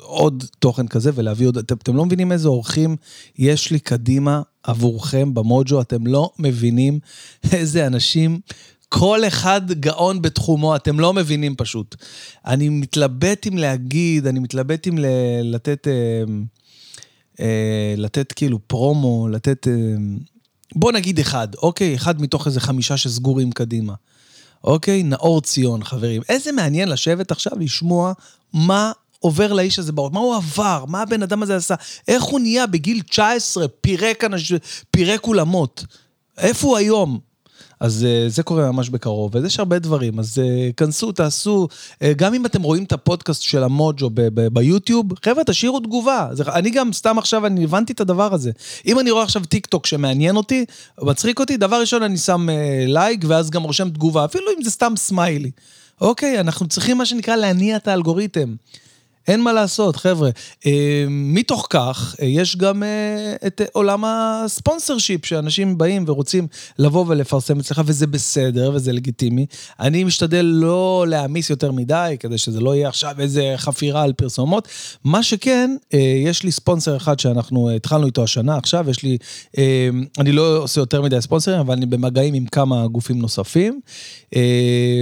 עוד 0.01 0.43
תוכן 0.59 0.87
כזה 0.87 1.11
ולהביא 1.15 1.47
עוד, 1.47 1.57
אתם, 1.57 1.75
אתם 1.75 1.95
לא 1.95 2.05
מבינים 2.05 2.31
איזה 2.31 2.47
אורחים 2.47 2.95
יש 3.37 3.71
לי 3.71 3.79
קדימה 3.79 4.41
עבורכם 4.63 5.33
במוג'ו, 5.33 5.81
אתם 5.81 6.07
לא 6.07 6.29
מבינים 6.39 6.99
איזה 7.51 7.87
אנשים 7.87 8.39
כל 8.97 9.27
אחד 9.27 9.71
גאון 9.71 10.21
בתחומו, 10.21 10.75
אתם 10.75 10.99
לא 10.99 11.13
מבינים 11.13 11.55
פשוט. 11.55 11.95
אני 12.45 12.69
מתלבט 12.69 13.47
אם 13.47 13.57
להגיד, 13.57 14.27
אני 14.27 14.39
מתלבט 14.39 14.87
אם 14.87 14.95
לתת... 15.43 15.87
אה, 15.87 16.23
אה, 17.39 17.93
לתת 17.97 18.31
כאילו 18.31 18.59
פרומו, 18.67 19.27
לתת... 19.27 19.67
אה, 19.67 19.73
בוא 20.75 20.91
נגיד 20.91 21.19
אחד, 21.19 21.47
אוקיי? 21.55 21.95
אחד 21.95 22.21
מתוך 22.21 22.47
איזה 22.47 22.59
חמישה 22.59 22.97
שסגורים 22.97 23.51
קדימה. 23.51 23.93
אוקיי? 24.63 25.03
נאור 25.03 25.41
ציון, 25.41 25.83
חברים. 25.83 26.21
איזה 26.29 26.51
מעניין 26.51 26.89
לשבת 26.89 27.31
עכשיו 27.31 27.53
לשמוע 27.59 28.13
מה 28.53 28.91
עובר 29.19 29.53
לאיש 29.53 29.79
הזה 29.79 29.91
בראש, 29.91 30.11
מה 30.13 30.19
הוא 30.19 30.35
עבר, 30.35 30.85
מה 30.87 31.01
הבן 31.01 31.23
אדם 31.23 31.43
הזה 31.43 31.55
עשה, 31.55 31.75
איך 32.07 32.23
הוא 32.23 32.39
נהיה 32.39 32.67
בגיל 32.67 33.01
19, 33.01 33.67
פירק 33.67 34.23
אנשים, 34.23 34.57
פירק 34.91 35.27
אולמות. 35.27 35.85
איפה 36.37 36.67
הוא 36.67 36.77
היום? 36.77 37.34
אז 37.79 38.05
uh, 38.05 38.29
זה 38.29 38.43
קורה 38.43 38.71
ממש 38.71 38.89
בקרוב, 38.89 39.35
ויש 39.35 39.59
הרבה 39.59 39.79
דברים, 39.79 40.19
אז 40.19 40.37
uh, 40.37 40.73
כנסו, 40.73 41.11
תעשו, 41.11 41.67
אה, 41.93 41.97
גם 42.15 42.33
אם 42.33 42.45
אתם 42.45 42.61
רואים 42.61 42.83
את 42.83 42.91
הפודקאסט 42.91 43.41
של 43.41 43.63
המוג'ו 43.63 44.09
ביוטיוב, 44.53 45.05
חבר'ה, 45.25 45.43
תשאירו 45.43 45.79
תגובה. 45.79 46.27
זה, 46.31 46.43
אני 46.53 46.69
גם 46.69 46.93
סתם 46.93 47.17
עכשיו, 47.17 47.45
אני 47.45 47.63
הבנתי 47.63 47.93
את 47.93 48.01
הדבר 48.01 48.33
הזה. 48.33 48.51
אם 48.85 48.99
אני 48.99 49.11
רואה 49.11 49.23
עכשיו 49.23 49.45
טיק 49.45 49.65
טוק 49.65 49.85
שמעניין 49.85 50.35
אותי, 50.35 50.65
מצחיק 51.01 51.39
אותי, 51.39 51.57
דבר 51.57 51.79
ראשון 51.79 52.03
אני 52.03 52.17
שם 52.17 52.47
לייק, 52.87 53.19
ואז 53.27 53.49
גם 53.49 53.63
רושם 53.63 53.89
תגובה, 53.89 54.25
אפילו 54.25 54.45
אם 54.57 54.63
זה 54.63 54.71
סתם 54.71 54.93
סמיילי. 54.97 55.51
אוקיי, 56.01 56.39
אנחנו 56.39 56.67
צריכים 56.67 56.97
מה 56.97 57.05
שנקרא 57.05 57.35
להניע 57.35 57.77
את 57.77 57.87
האלגוריתם. 57.87 58.55
אין 59.27 59.41
מה 59.41 59.53
לעשות, 59.53 59.95
חבר'ה. 59.95 60.29
אה, 60.65 61.05
מתוך 61.09 61.67
כך, 61.69 62.15
אה, 62.21 62.25
יש 62.25 62.57
גם 62.57 62.83
אה, 62.83 63.35
את 63.47 63.61
עולם 63.73 64.03
ה 64.05 64.97
sponsorship, 64.97 65.25
שאנשים 65.25 65.77
באים 65.77 66.03
ורוצים 66.07 66.47
לבוא 66.79 67.05
ולפרסם 67.07 67.59
אצלך, 67.59 67.81
וזה 67.85 68.07
בסדר 68.07 68.71
וזה 68.73 68.93
לגיטימי. 68.93 69.45
אני 69.79 70.03
משתדל 70.03 70.45
לא 70.45 71.05
להעמיס 71.07 71.49
יותר 71.49 71.71
מדי, 71.71 72.15
כדי 72.19 72.37
שזה 72.37 72.59
לא 72.59 72.75
יהיה 72.75 72.87
עכשיו 72.87 73.15
איזה 73.19 73.53
חפירה 73.57 74.03
על 74.03 74.13
פרסומות. 74.13 74.67
מה 75.03 75.23
שכן, 75.23 75.75
יש 76.25 76.43
לי 76.43 76.51
ספונסר 76.51 76.97
אחד 76.97 77.19
שאנחנו 77.19 77.69
התחלנו 77.69 78.05
איתו 78.05 78.23
השנה, 78.23 78.57
עכשיו 78.57 78.89
יש 78.89 79.03
לי, 79.03 79.17
אני 80.19 80.31
לא 80.31 80.57
עושה 80.57 80.81
יותר 80.81 81.01
מדי 81.01 81.21
ספונסרים, 81.21 81.59
אבל 81.59 81.73
אני 81.73 81.85
במגעים 81.85 82.33
עם 82.33 82.45
כמה 82.45 82.87
גופים 82.87 83.19
נוספים. 83.19 83.79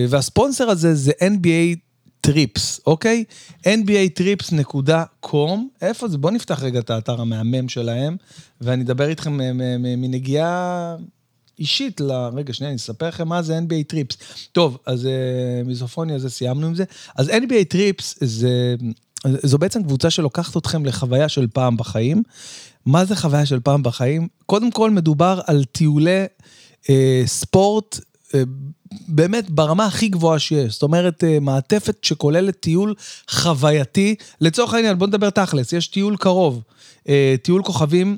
והספונסר 0.09 0.69
הזה 0.69 0.95
זה 0.95 1.11
NBA 1.21 1.92
טריפס, 2.23 2.79
אוקיי? 2.87 3.23
nbatrips.com, 3.63 5.59
איפה 5.81 6.07
זה? 6.07 6.17
בואו 6.17 6.33
נפתח 6.33 6.63
רגע 6.63 6.79
את 6.79 6.89
האתר 6.89 7.21
המהמם 7.21 7.69
שלהם, 7.69 8.17
ואני 8.61 8.83
אדבר 8.83 9.07
איתכם 9.07 9.39
מנגיעה 9.79 10.95
אישית 11.59 12.01
ל... 12.01 12.11
רגע, 12.11 12.53
שנייה, 12.53 12.69
אני 12.69 12.77
אספר 12.77 13.07
לכם 13.07 13.27
מה 13.27 13.41
זה 13.41 13.59
NBA 13.59 13.83
Trips. 13.87 14.17
טוב, 14.51 14.77
אז 14.85 15.07
מיזופוניה 15.65 16.19
זה, 16.19 16.29
סיימנו 16.29 16.67
עם 16.67 16.75
זה. 16.75 16.83
אז 17.15 17.29
NBA 17.29 17.63
Trips 17.69 18.17
זה... 18.21 18.75
זו 19.27 19.57
בעצם 19.57 19.83
קבוצה 19.83 20.09
שלוקחת 20.09 20.57
אתכם 20.57 20.85
לחוויה 20.85 21.29
של 21.29 21.47
פעם 21.47 21.77
בחיים. 21.77 22.23
מה 22.85 23.05
זה 23.05 23.15
חוויה 23.15 23.45
של 23.45 23.59
פעם 23.59 23.83
בחיים? 23.83 24.27
קודם 24.45 24.71
כל 24.71 24.91
מדובר 24.91 25.39
על 25.45 25.63
טיולי 25.63 26.25
אה, 26.89 27.23
ספורט 27.25 27.99
אה, 28.35 28.43
באמת 29.07 29.49
ברמה 29.49 29.85
הכי 29.85 30.07
גבוהה 30.07 30.39
שיש. 30.39 30.73
זאת 30.73 30.83
אומרת, 30.83 31.23
אה, 31.23 31.39
מעטפת 31.39 31.97
שכוללת 32.01 32.59
טיול 32.59 32.93
חווייתי. 33.29 34.15
לצורך 34.41 34.73
העניין, 34.73 34.97
בוא 34.97 35.07
נדבר 35.07 35.29
תכלס, 35.29 35.73
יש 35.73 35.87
טיול 35.87 36.17
קרוב, 36.17 36.61
אה, 37.09 37.35
טיול 37.43 37.63
כוכבים 37.63 38.17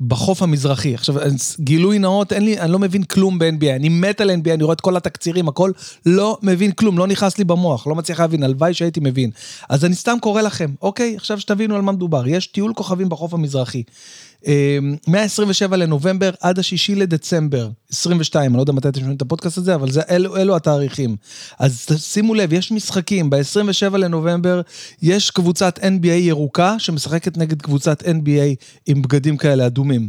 בחוף 0.00 0.42
המזרחי. 0.42 0.94
עכשיו, 0.94 1.14
גילוי 1.60 1.98
נאות, 1.98 2.32
אין 2.32 2.44
לי, 2.44 2.60
אני 2.60 2.72
לא 2.72 2.78
מבין 2.78 3.02
כלום 3.02 3.38
ב-NBA, 3.38 3.76
אני 3.76 3.88
מת 3.88 4.20
על 4.20 4.30
NBA, 4.30 4.54
אני 4.54 4.64
רואה 4.64 4.72
את 4.72 4.80
כל 4.80 4.96
התקצירים, 4.96 5.48
הכל, 5.48 5.72
לא 6.06 6.38
מבין 6.42 6.72
כלום, 6.72 6.98
לא 6.98 7.06
נכנס 7.06 7.38
לי 7.38 7.44
במוח, 7.44 7.86
לא 7.86 7.94
מצליח 7.94 8.20
להבין, 8.20 8.42
הלוואי 8.42 8.74
שהייתי 8.74 9.00
מבין. 9.02 9.30
אז 9.68 9.84
אני 9.84 9.94
סתם 9.94 10.16
קורא 10.20 10.42
לכם, 10.42 10.70
אוקיי? 10.82 11.16
עכשיו 11.16 11.40
שתבינו 11.40 11.74
על 11.74 11.82
מה 11.82 11.92
מדובר. 11.92 12.28
יש 12.28 12.46
טיול 12.46 12.72
כוכבים 12.74 13.08
בחוף 13.08 13.34
המזרחי. 13.34 13.82
מה-27 15.06 15.76
לנובמבר 15.76 16.30
עד 16.40 16.58
ה-6 16.58 16.94
לדצמבר 16.96 17.68
22, 17.92 18.50
אני 18.50 18.56
לא 18.56 18.62
יודע 18.62 18.72
מתי 18.72 18.88
אתם 18.88 19.00
שומעים 19.00 19.16
את 19.16 19.22
הפודקאסט 19.22 19.58
הזה, 19.58 19.74
אבל 19.74 19.90
זה, 19.90 20.02
אלו, 20.10 20.36
אלו 20.36 20.56
התאריכים. 20.56 21.16
אז 21.58 21.86
שימו 21.96 22.34
לב, 22.34 22.52
יש 22.52 22.72
משחקים, 22.72 23.30
ב-27 23.30 23.96
לנובמבר 23.96 24.60
יש 25.02 25.30
קבוצת 25.30 25.78
NBA 25.78 26.06
ירוקה 26.06 26.78
שמשחקת 26.78 27.36
נגד 27.36 27.62
קבוצת 27.62 28.02
NBA 28.02 28.54
עם 28.86 29.02
בגדים 29.02 29.36
כאלה 29.36 29.66
אדומים. 29.66 30.08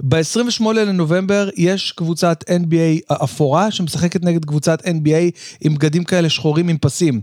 ב-28 0.00 0.72
לנובמבר 0.72 1.48
יש 1.56 1.92
קבוצת 1.92 2.44
NBA 2.48 3.14
אפורה 3.24 3.70
שמשחקת 3.70 4.22
נגד 4.22 4.44
קבוצת 4.44 4.86
NBA 4.86 5.30
עם 5.60 5.74
בגדים 5.74 6.04
כאלה 6.04 6.30
שחורים 6.30 6.68
עם 6.68 6.78
פסים. 6.78 7.20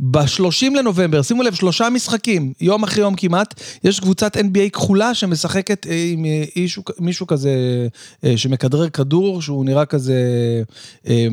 ב-30 0.00 0.76
לנובמבר, 0.76 1.22
שימו 1.22 1.42
לב, 1.42 1.54
שלושה 1.54 1.90
משחקים, 1.90 2.52
יום 2.60 2.82
אחרי 2.82 3.02
יום 3.02 3.14
כמעט, 3.14 3.60
יש 3.84 4.00
קבוצת 4.00 4.36
NBA 4.36 4.70
כחולה 4.72 5.14
שמשחקת 5.14 5.86
עם 6.12 6.24
אישו, 6.56 6.82
מישהו 6.98 7.26
כזה 7.26 7.50
אה, 8.24 8.36
שמכדרר 8.36 8.88
כדור, 8.88 9.42
שהוא 9.42 9.64
נראה 9.64 9.86
כזה, 9.86 10.16
אה, 11.08 11.26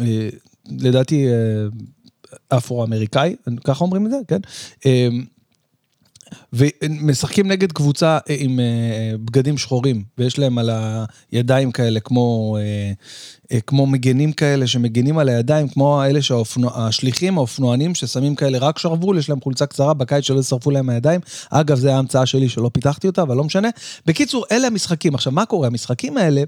אה, 0.00 0.28
לדעתי, 0.80 1.26
אפרו-אמריקאי, 2.48 3.36
ככה 3.64 3.84
אומרים 3.84 4.06
את 4.06 4.10
זה, 4.10 4.16
כן? 4.28 4.40
ומשחקים 6.52 7.48
נגד 7.48 7.72
קבוצה 7.72 8.18
עם 8.28 8.60
בגדים 9.24 9.58
שחורים, 9.58 10.02
ויש 10.18 10.38
להם 10.38 10.58
על 10.58 10.70
הידיים 11.32 11.72
כאלה 11.72 12.00
כמו 12.00 12.56
אה, 13.52 13.60
כמו 13.60 13.86
מגנים 13.86 14.32
כאלה 14.32 14.66
שמגנים 14.66 15.18
על 15.18 15.28
הידיים, 15.28 15.68
כמו 15.68 16.04
אלה 16.04 16.22
שהשליחים, 16.22 17.38
האופנוענים 17.38 17.94
ששמים 17.94 18.34
כאלה 18.34 18.58
רק 18.58 18.78
שרוול, 18.78 19.18
יש 19.18 19.28
להם 19.28 19.40
חולצה 19.40 19.66
קצרה 19.66 19.94
בקיץ 19.94 20.24
שלא 20.24 20.40
ישרפו 20.40 20.70
להם 20.70 20.88
הידיים. 20.88 21.20
אגב, 21.50 21.78
זו 21.78 21.90
ההמצאה 21.90 22.26
שלי 22.26 22.48
שלא 22.48 22.70
פיתחתי 22.72 23.06
אותה, 23.06 23.22
אבל 23.22 23.36
לא 23.36 23.44
משנה. 23.44 23.68
בקיצור, 24.06 24.44
אלה 24.52 24.66
המשחקים. 24.66 25.14
עכשיו, 25.14 25.32
מה 25.32 25.46
קורה? 25.46 25.66
המשחקים 25.66 26.16
האלה, 26.16 26.42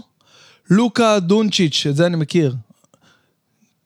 לוקה 0.69 1.19
דונצ'יץ', 1.19 1.85
את 1.89 1.95
זה 1.95 2.05
אני 2.05 2.15
מכיר. 2.15 2.55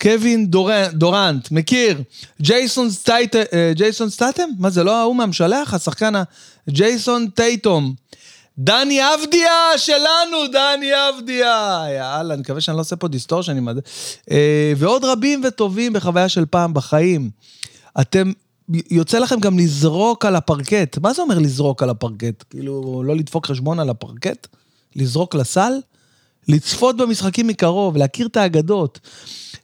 קווין 0.05 0.51
דורנט, 0.93 1.51
מכיר. 1.51 2.01
ג'ייסון 2.41 2.89
סטייטם, 2.89 3.41
אה, 3.53 3.71
ג'ייסון 3.75 4.09
סטייטם? 4.09 4.49
מה 4.59 4.69
זה 4.69 4.83
לא 4.83 4.97
ההוא 4.99 5.15
מהמשלח? 5.15 5.73
השחקן 5.73 6.15
ה... 6.15 6.23
ג'ייסון 6.69 7.27
טייטום. 7.27 7.93
דני 8.57 8.99
אבדיה 9.13 9.77
שלנו, 9.77 10.37
דני 10.51 10.91
אבדיה. 11.09 11.85
יאללה, 11.97 12.33
אני 12.33 12.41
מקווה 12.41 12.61
שאני 12.61 12.75
לא 12.77 12.81
עושה 12.81 12.95
פה 12.95 13.07
distortion 13.07 13.57
עם 13.57 13.69
אה, 14.31 14.73
ועוד 14.77 15.05
רבים 15.05 15.41
וטובים 15.47 15.93
בחוויה 15.93 16.29
של 16.29 16.45
פעם 16.45 16.73
בחיים. 16.73 17.29
אתם, 18.01 18.31
יוצא 18.91 19.19
לכם 19.19 19.39
גם 19.39 19.59
לזרוק 19.59 20.25
על 20.25 20.35
הפרקט. 20.35 20.97
מה 20.97 21.13
זה 21.13 21.21
אומר 21.21 21.39
לזרוק 21.39 21.83
על 21.83 21.89
הפרקט? 21.89 22.43
כאילו, 22.49 23.03
לא 23.05 23.15
לדפוק 23.15 23.47
חשבון 23.47 23.79
על 23.79 23.89
הפרקט? 23.89 24.47
לזרוק 24.95 25.35
לסל? 25.35 25.73
לצפות 26.47 26.97
במשחקים 26.97 27.47
מקרוב, 27.47 27.97
להכיר 27.97 28.27
את 28.27 28.37
האגדות. 28.37 28.99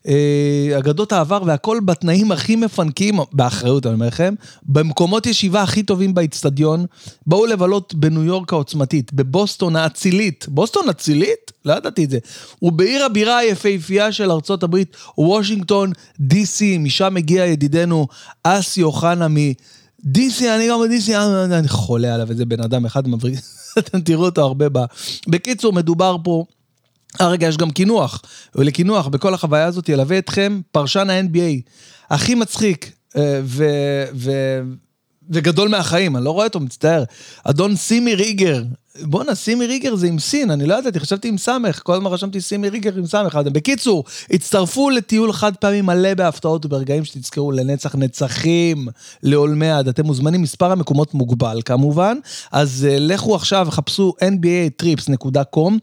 אה, 0.07 0.77
אגדות 0.77 1.11
העבר 1.11 1.41
והכל 1.45 1.79
בתנאים 1.85 2.31
הכי 2.31 2.55
מפנקים, 2.55 3.19
באחריות 3.33 3.85
אני 3.85 3.93
אומר 3.93 4.07
לכם, 4.07 4.33
במקומות 4.63 5.25
ישיבה 5.25 5.61
הכי 5.61 5.83
טובים 5.83 6.13
באיצטדיון. 6.13 6.85
בואו 7.27 7.45
לבלות 7.45 7.95
בניו 7.95 8.23
יורק 8.23 8.53
העוצמתית, 8.53 9.13
בבוסטון 9.13 9.75
האצילית. 9.75 10.45
בוסטון 10.49 10.89
אצילית? 10.89 11.51
לא 11.65 11.73
ידעתי 11.73 12.03
את 12.03 12.09
זה. 12.09 12.19
ובעיר 12.61 13.05
הבירה 13.05 13.37
היפהפייה 13.37 14.11
של 14.11 14.31
ארצות 14.31 14.63
הברית, 14.63 14.97
וושינגטון, 15.17 15.91
די.סי, 16.19 16.77
משם 16.77 17.13
מגיע 17.13 17.45
ידידנו 17.45 18.07
אסי 18.43 18.83
אוחנה 18.83 19.27
מ... 19.27 19.35
דיסי, 20.05 20.55
אני 20.55 20.69
גם 20.69 20.79
בדיסי, 20.81 21.17
אני 21.17 21.67
חולה 21.67 22.13
עליו, 22.15 22.29
איזה 22.29 22.45
בן 22.45 22.61
אדם 22.61 22.85
אחד 22.85 23.07
מבריק, 23.07 23.39
אתם 23.79 24.01
תראו 24.01 24.25
אותו 24.25 24.41
הרבה 24.41 24.69
ב... 24.69 24.79
בקיצור, 25.27 25.73
מדובר 25.73 26.17
פה 26.23 26.45
הרגע 27.19 27.47
יש 27.47 27.57
גם 27.57 27.71
קינוח, 27.71 28.21
ולקינוח 28.55 29.07
בכל 29.07 29.33
החוויה 29.33 29.65
הזאת 29.65 29.89
ילווה 29.89 30.17
אתכם 30.17 30.61
פרשן 30.71 31.09
ה-NBA, 31.09 31.71
הכי 32.09 32.35
מצחיק 32.35 32.91
אה, 33.17 33.41
ו- 33.43 34.05
ו- 34.13 34.61
וגדול 35.29 35.69
מהחיים, 35.69 36.17
אני 36.17 36.25
לא 36.25 36.31
רואה 36.31 36.45
אותו, 36.45 36.59
מצטער. 36.59 37.03
אדון 37.43 37.75
סימי 37.75 38.15
ריגר, 38.15 38.63
בואנה, 38.99 39.35
סימי 39.35 39.67
ריגר 39.67 39.95
זה 39.95 40.07
עם 40.07 40.19
סין, 40.19 40.51
אני 40.51 40.65
לא 40.65 40.75
ידעתי, 40.75 40.99
חשבתי 40.99 41.27
עם 41.27 41.37
סמך, 41.37 41.81
כל 41.83 41.93
הזמן 41.93 42.11
רשמתי 42.11 42.41
סימי 42.41 42.69
ריגר 42.69 42.95
עם 42.97 43.05
סמך. 43.05 43.35
בקיצור, 43.35 44.03
הצטרפו 44.31 44.89
לטיול 44.89 45.33
חד 45.33 45.55
פעמי 45.55 45.81
מלא 45.81 46.13
בהפתעות 46.13 46.65
וברגעים 46.65 47.05
שתזכרו 47.05 47.51
לנצח 47.51 47.95
נצחים, 47.95 48.87
לעולמי 49.23 49.71
עד. 49.71 49.87
אתם 49.87 50.05
מוזמנים, 50.05 50.41
מספר 50.41 50.71
המקומות 50.71 51.13
מוגבל 51.13 51.61
כמובן, 51.65 52.17
אז 52.51 52.87
uh, 52.89 52.99
לכו 52.99 53.35
עכשיו, 53.35 53.67
חפשו 53.71 54.13
nbatrips.com. 54.21 55.73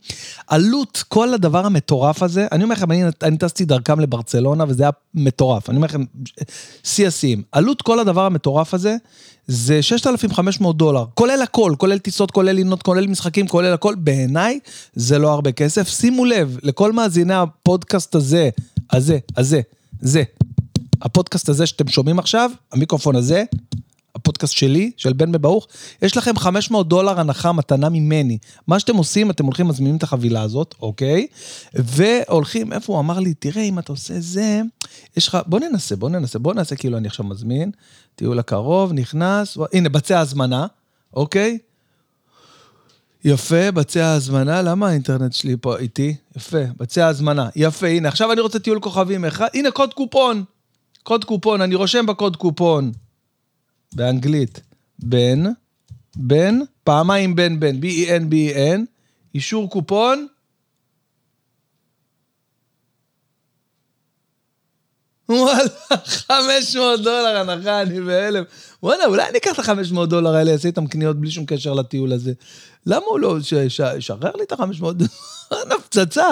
עלות 0.46 1.04
כל 1.08 1.34
הדבר 1.34 1.66
המטורף 1.66 2.22
הזה, 2.22 2.46
אני 2.52 2.64
אומר 2.64 2.74
לכם, 2.74 2.92
אני, 2.92 3.04
אני 3.22 3.38
טסתי 3.38 3.64
דרכם 3.64 4.00
לברצלונה 4.00 4.64
וזה 4.68 4.82
היה 4.82 4.90
מטורף, 5.14 5.70
אני 5.70 5.76
אומר 5.76 5.86
לכם, 5.86 6.04
שיא 6.84 7.06
השיאים. 7.06 7.42
עלות 7.52 7.82
כל 7.82 8.00
הדבר 8.00 8.24
המטורף 8.24 8.74
הזה, 8.74 8.96
זה 9.48 9.82
6,500 9.82 10.76
דולר, 10.76 11.04
כולל 11.14 11.42
הכל, 11.42 11.74
כולל 11.78 11.98
טיסות, 11.98 12.30
כולל 12.30 12.52
לינות, 12.52 12.82
כולל 12.82 13.06
משחקים, 13.06 13.48
כולל 13.48 13.72
הכל, 13.72 13.94
בעיניי 13.94 14.58
זה 14.94 15.18
לא 15.18 15.32
הרבה 15.32 15.52
כסף. 15.52 15.88
שימו 15.88 16.24
לב, 16.24 16.58
לכל 16.62 16.92
מאזיני 16.92 17.34
הפודקאסט 17.34 18.14
הזה, 18.14 18.50
הזה, 18.90 19.18
הזה, 19.36 19.60
זה, 20.00 20.22
הפודקאסט 21.02 21.48
הזה 21.48 21.66
שאתם 21.66 21.88
שומעים 21.88 22.18
עכשיו, 22.18 22.50
המיקרופון 22.72 23.16
הזה, 23.16 23.44
הפודקאסט 24.38 24.54
שלי, 24.54 24.90
של 24.96 25.12
בן 25.12 25.32
בברוך, 25.32 25.66
יש 26.02 26.16
לכם 26.16 26.36
500 26.36 26.88
דולר 26.88 27.20
הנחה 27.20 27.52
מתנה 27.52 27.88
ממני. 27.88 28.38
מה 28.66 28.78
שאתם 28.78 28.96
עושים, 28.96 29.30
אתם 29.30 29.44
הולכים, 29.44 29.68
מזמינים 29.68 29.96
את 29.96 30.02
החבילה 30.02 30.42
הזאת, 30.42 30.74
אוקיי? 30.82 31.26
והולכים, 31.74 32.72
איפה 32.72 32.92
הוא 32.92 33.00
אמר 33.00 33.18
לי, 33.18 33.34
תראה, 33.34 33.62
אם 33.62 33.78
אתה 33.78 33.92
עושה 33.92 34.14
זה, 34.20 34.60
יש 35.16 35.28
לך, 35.28 35.38
בוא 35.46 35.60
ננסה, 35.60 35.96
בוא 35.96 36.10
ננסה, 36.10 36.38
בוא 36.38 36.54
נעשה 36.54 36.76
כאילו 36.76 36.98
אני 36.98 37.08
עכשיו 37.08 37.26
מזמין, 37.26 37.70
טיול 38.14 38.38
הקרוב, 38.38 38.92
נכנס, 38.92 39.58
הנה, 39.72 39.88
בצע 39.88 40.20
הזמנה, 40.20 40.66
אוקיי? 41.14 41.58
יפה, 43.24 43.70
בצע 43.70 44.12
הזמנה, 44.12 44.62
למה 44.62 44.88
האינטרנט 44.88 45.32
שלי 45.32 45.56
פה 45.60 45.76
איתי? 45.76 46.14
יפה, 46.36 46.64
בצע 46.76 47.06
הזמנה, 47.06 47.48
יפה, 47.56 47.86
הנה, 47.86 48.08
עכשיו 48.08 48.32
אני 48.32 48.40
רוצה 48.40 48.58
טיול 48.58 48.80
כוכבים 48.80 49.24
אחד, 49.24 49.48
הנה 49.54 49.70
קוד 49.70 49.94
קופון, 49.94 50.44
קוד 51.02 51.24
קופון, 51.24 51.60
אני 51.60 51.74
רושם 51.74 52.06
בקוד 52.06 52.36
קופון. 52.36 52.92
באנגלית, 53.98 54.60
בן, 54.98 55.42
בן, 56.16 56.58
פעמיים 56.84 57.36
בן 57.36 57.60
בן, 57.60 57.80
B-E-N, 57.80 58.22
B-E-N, 58.30 58.80
אישור 59.34 59.70
קופון. 59.70 60.26
וואלה, 65.28 65.68
500 66.04 67.00
דולר 67.00 67.36
הנחה, 67.36 67.82
אני 67.82 68.00
בהלם. 68.00 68.42
וואלה, 68.82 69.06
אולי 69.06 69.28
אני 69.28 69.38
אקח 69.38 69.60
את 69.60 69.68
ה-500 69.68 70.06
דולר 70.06 70.34
האלה, 70.34 70.52
אעשה 70.52 70.68
איתם 70.68 70.86
קניות 70.86 71.20
בלי 71.20 71.30
שום 71.30 71.46
קשר 71.46 71.74
לטיול 71.74 72.12
הזה. 72.12 72.32
למה 72.88 73.04
הוא 73.06 73.20
לא, 73.20 73.36
שחרר 73.98 74.30
לי 74.36 74.44
את 74.44 74.52
ה-500 74.52 74.92
דולר? 74.92 75.08
פצצה. 75.88 76.24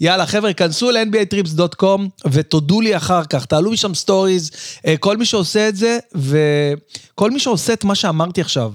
יאללה, 0.00 0.26
חבר'ה, 0.26 0.52
כנסו 0.52 0.90
ל-nbatrips.com 0.90 2.00
ותודו 2.30 2.80
לי 2.80 2.96
אחר 2.96 3.24
כך, 3.24 3.44
תעלו 3.44 3.70
משם 3.70 3.94
סטוריז, 3.94 4.50
אה, 4.86 4.96
כל 4.96 5.16
מי 5.16 5.24
שעושה 5.24 5.68
את 5.68 5.76
זה, 5.76 5.98
וכל 6.14 7.30
מי 7.30 7.40
שעושה 7.40 7.72
את 7.72 7.84
מה 7.84 7.94
שאמרתי 7.94 8.40
עכשיו, 8.40 8.72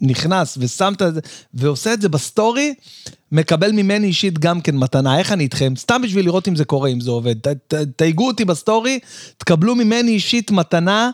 ונכנס 0.00 0.58
ושם 0.60 0.92
את 0.92 1.14
זה, 1.14 1.20
ועושה 1.54 1.92
את 1.92 2.02
זה 2.02 2.08
בסטורי, 2.08 2.74
מקבל 3.32 3.72
ממני 3.72 4.06
אישית 4.06 4.38
גם 4.38 4.60
כן 4.60 4.76
מתנה, 4.76 5.18
איך 5.18 5.32
אני 5.32 5.44
איתכם? 5.44 5.72
סתם 5.76 6.02
בשביל 6.02 6.24
לראות 6.24 6.48
אם 6.48 6.56
זה 6.56 6.64
קורה, 6.64 6.88
אם 6.88 7.00
זה 7.00 7.10
עובד. 7.10 7.34
תייגו 7.96 8.26
אותי 8.26 8.44
בסטורי, 8.44 8.98
תקבלו 9.38 9.74
ממני 9.74 10.10
אישית 10.10 10.50
מתנה 10.50 11.10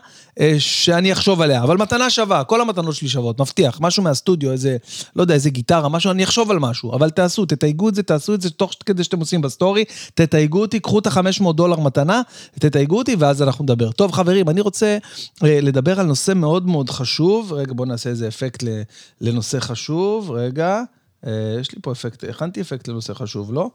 שאני 0.59 1.13
אחשוב 1.13 1.41
עליה, 1.41 1.63
אבל 1.63 1.77
מתנה 1.77 2.09
שווה, 2.09 2.43
כל 2.43 2.61
המתנות 2.61 2.95
שלי 2.95 3.09
שוות, 3.09 3.41
מבטיח. 3.41 3.77
משהו 3.81 4.03
מהסטודיו, 4.03 4.51
איזה, 4.51 4.77
לא 5.15 5.21
יודע, 5.21 5.33
איזה 5.33 5.49
גיטרה, 5.49 5.89
משהו, 5.89 6.11
אני 6.11 6.23
אחשוב 6.23 6.51
על 6.51 6.59
משהו, 6.59 6.93
אבל 6.93 7.09
תעשו, 7.09 7.45
תתייגו 7.45 7.89
את 7.89 7.95
זה, 7.95 8.03
תעשו 8.03 8.33
את 8.33 8.41
זה 8.41 8.49
תוך 8.49 8.71
כדי 8.85 9.03
שאתם 9.03 9.19
עושים 9.19 9.41
בסטורי, 9.41 9.85
תתייגו 10.13 10.61
אותי, 10.61 10.79
קחו 10.79 10.99
את 10.99 11.07
ה-500 11.07 11.53
דולר 11.53 11.79
מתנה, 11.79 12.21
תתייגו 12.59 12.97
אותי, 12.97 13.15
ואז 13.19 13.41
אנחנו 13.41 13.63
נדבר. 13.63 13.91
טוב, 13.91 14.11
חברים, 14.11 14.49
אני 14.49 14.61
רוצה 14.61 14.97
אה, 15.43 15.61
לדבר 15.61 15.99
על 15.99 16.05
נושא 16.05 16.31
מאוד 16.35 16.67
מאוד 16.67 16.89
חשוב. 16.89 17.53
רגע, 17.53 17.73
בואו 17.73 17.87
נעשה 17.87 18.09
איזה 18.09 18.27
אפקט 18.27 18.63
לנושא 19.21 19.59
חשוב, 19.59 20.31
רגע. 20.31 20.81
אה, 21.27 21.57
יש 21.61 21.71
לי 21.71 21.81
פה 21.81 21.91
אפקט, 21.91 22.23
הכנתי 22.23 22.61
אפקט 22.61 22.87
לנושא 22.87 23.13
חשוב, 23.13 23.53
לא? 23.53 23.69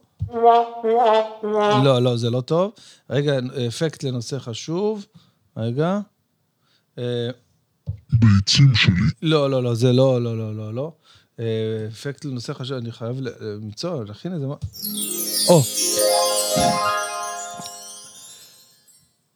לא, 1.85 2.03
לא, 2.03 2.17
זה 2.17 2.31
לא 2.31 2.41
טוב. 2.41 2.73
רגע, 3.11 3.39
אפקט 3.69 4.05
לנושא 4.05 4.39
חשוב. 4.39 5.07
רגע. 5.57 6.01
אה, 6.99 7.29
ביצים 8.13 8.75
שלי. 8.75 8.93
לא, 9.23 9.51
לא, 9.51 9.63
לא, 9.63 9.75
זה 9.75 9.93
לא, 9.93 10.23
לא, 10.23 10.39
לא, 10.39 10.57
לא, 10.57 10.75
לא. 10.75 10.93
אה, 11.41 11.45
אפקט 11.93 12.25
לנושא 12.25 12.53
חשוב, 12.53 12.77
אני 12.77 12.93
חייב 12.93 13.17
למצוא, 13.41 14.05
להכין 14.05 14.33
איזה 14.33 14.47
מה... 14.47 14.55
או. 15.49 15.63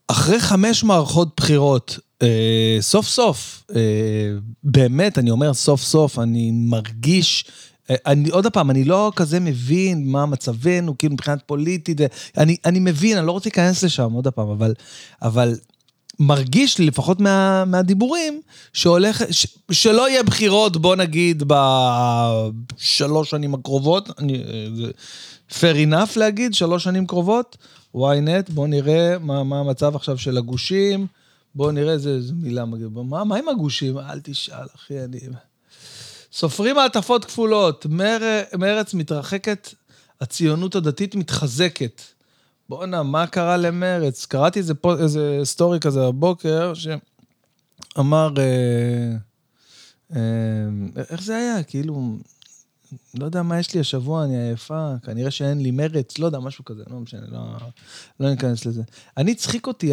אחרי 0.09 0.41
חמש 0.41 0.85
מערכות 0.85 1.29
בחירות, 1.37 1.99
סוף 2.81 3.07
סוף, 3.07 3.65
באמת, 4.65 5.19
אני 5.19 5.31
אומר 5.31 5.55
סוף 5.55 5.83
סוף, 5.83 6.19
אני 6.19 6.51
מרגיש 6.53 7.45
אני, 7.91 8.29
עוד 8.29 8.47
פעם, 8.47 8.71
אני 8.71 8.85
לא 8.85 9.13
כזה 9.17 9.41
מבין 9.41 10.09
מה 10.09 10.27
מצבנו, 10.27 10.99
כאילו 10.99 11.15
מבחינת 11.15 11.43
פוליטית, 11.47 12.01
אני, 12.39 12.57
אני 12.65 12.79
מבין, 12.79 13.19
אני 13.19 13.27
לא 13.27 13.33
רוצה 13.33 13.49
להיכנס 13.49 13.85
לשם, 13.85 14.13
עוד 14.13 14.29
פעם, 14.29 14.49
אבל, 14.49 14.75
אבל 15.23 15.55
מרגיש 16.21 16.79
לי, 16.79 16.87
לפחות 16.87 17.21
מה, 17.21 17.65
מהדיבורים, 17.65 18.41
שהולך, 18.73 19.23
ש, 19.31 19.47
שלא 19.71 20.09
יהיה 20.09 20.23
בחירות, 20.23 20.77
בוא 20.77 20.97
נגיד, 20.97 21.43
בשלוש 21.47 23.31
שנים 23.31 23.55
הקרובות, 23.55 24.09
אני, 24.19 24.43
fair 25.51 25.91
enough 25.91 26.13
להגיד, 26.17 26.55
שלוש 26.55 26.85
שנים 26.85 27.07
קרובות, 27.07 27.57
ynet, 27.97 28.53
בוא 28.53 28.67
נראה 28.67 29.19
מה, 29.21 29.45
מה 29.45 29.61
המצב 29.61 29.97
עכשיו 29.97 30.19
של 30.19 30.39
הגושים, 30.39 31.07
בוא 31.55 31.73
נראה 31.73 31.93
איזה 31.93 32.19
מילה 32.33 32.65
מגיעה, 32.65 32.91
מה, 32.91 33.25
מה 33.25 33.37
עם 33.37 33.49
הגושים? 33.49 33.99
אל 33.99 34.21
תשאל, 34.23 34.67
אחי, 34.77 35.05
אני... 35.05 35.21
סופרים 36.33 36.77
מעטפות 36.77 37.25
כפולות, 37.25 37.87
מר... 37.87 38.19
מרץ 38.59 38.95
מתרחקת, 38.95 39.69
הציונות 40.21 40.75
הדתית 40.75 41.15
מתחזקת. 41.15 42.03
בואנה, 42.69 43.03
מה 43.03 43.27
קרה 43.27 43.57
למרץ? 43.57 44.27
קראתי 44.27 44.59
איזה, 44.59 44.75
פו... 44.75 44.99
איזה 44.99 45.41
סטורי 45.45 45.81
כזה 45.81 46.01
בבוקר, 46.01 46.73
שאמר, 46.75 48.31
אה, 48.39 49.17
אה, 50.17 50.69
איך 51.11 51.23
זה 51.23 51.37
היה? 51.37 51.63
כאילו, 51.63 52.17
לא 53.15 53.25
יודע 53.25 53.43
מה 53.43 53.59
יש 53.59 53.75
לי 53.75 53.81
השבוע, 53.81 54.25
אני 54.25 54.37
עייפה, 54.43 54.93
כנראה 55.03 55.31
שאין 55.31 55.61
לי 55.61 55.71
מרץ, 55.71 56.19
לא 56.19 56.27
יודע, 56.27 56.39
משהו 56.39 56.65
כזה, 56.65 56.83
לא 56.91 57.01
משנה, 57.01 57.27
לא, 57.29 57.41
לא 58.21 58.31
ניכנס 58.31 58.67
לזה. 58.67 58.83
אני, 59.17 59.35
צחיק 59.35 59.67
אותי 59.67 59.93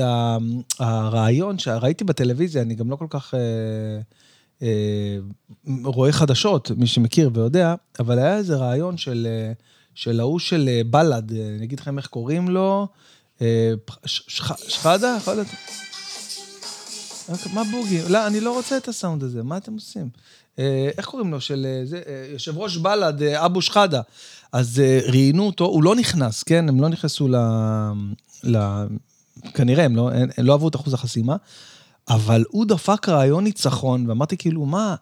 הרעיון 0.79 1.59
שראיתי 1.59 2.03
בטלוויזיה, 2.03 2.61
אני 2.61 2.75
גם 2.75 2.89
לא 2.89 2.95
כל 2.95 3.07
כך... 3.09 3.33
אה, 3.33 3.99
אה, 4.61 5.17
רואה 5.83 6.11
חדשות, 6.11 6.71
מי 6.71 6.87
שמכיר 6.87 7.29
ויודע, 7.33 7.75
אבל 7.99 8.19
היה 8.19 8.37
איזה 8.37 8.55
רעיון 8.55 8.97
של, 8.97 9.27
אה, 9.29 9.53
של 9.95 10.19
ההוא 10.19 10.39
של 10.39 10.69
אה, 10.69 10.81
בל"ד, 10.89 11.31
אני 11.33 11.65
אגיד 11.65 11.79
לכם 11.79 11.97
איך 11.97 12.07
קוראים 12.07 12.49
לו, 12.49 12.87
שחאדה? 14.05 15.17
מה 17.53 17.63
בוגי? 17.71 18.01
לא, 18.09 18.27
אני 18.27 18.39
לא 18.39 18.53
רוצה 18.53 18.77
את 18.77 18.87
הסאונד 18.87 19.23
הזה, 19.23 19.43
מה 19.43 19.57
אתם 19.57 19.73
עושים? 19.73 20.09
איך 20.97 21.05
קוראים 21.05 21.31
לו? 21.31 21.41
של 21.41 21.81
זה, 21.83 22.01
יושב 22.33 22.57
ראש 22.57 22.77
בל"ד, 22.77 23.23
אבו 23.23 23.61
שחאדה. 23.61 24.01
אז 24.51 24.81
ראיינו 25.07 25.45
אותו, 25.45 25.65
הוא 25.65 25.83
לא 25.83 25.95
נכנס, 25.95 26.43
כן? 26.43 26.69
הם 26.69 26.81
לא 26.81 26.89
נכנסו 26.89 27.27
ל... 27.27 27.35
ל... 28.43 28.57
כנראה, 29.53 29.85
הם 29.85 29.95
לא, 29.95 30.09
הם 30.37 30.45
לא 30.45 30.53
עברו 30.53 30.67
את 30.67 30.75
אחוז 30.75 30.93
החסימה. 30.93 31.35
אבל 32.09 32.43
הוא 32.49 32.65
דפק 32.65 33.09
רעיון 33.09 33.43
ניצחון, 33.43 34.09
ואמרתי 34.09 34.37
כאילו, 34.37 34.65
מה? 34.65 34.95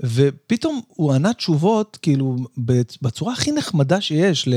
ופתאום 0.00 0.80
הוא 0.88 1.12
ענה 1.12 1.32
תשובות, 1.32 1.98
כאילו, 2.02 2.36
בצורה 3.02 3.32
הכי 3.32 3.52
נחמדה 3.52 4.00
שיש, 4.00 4.48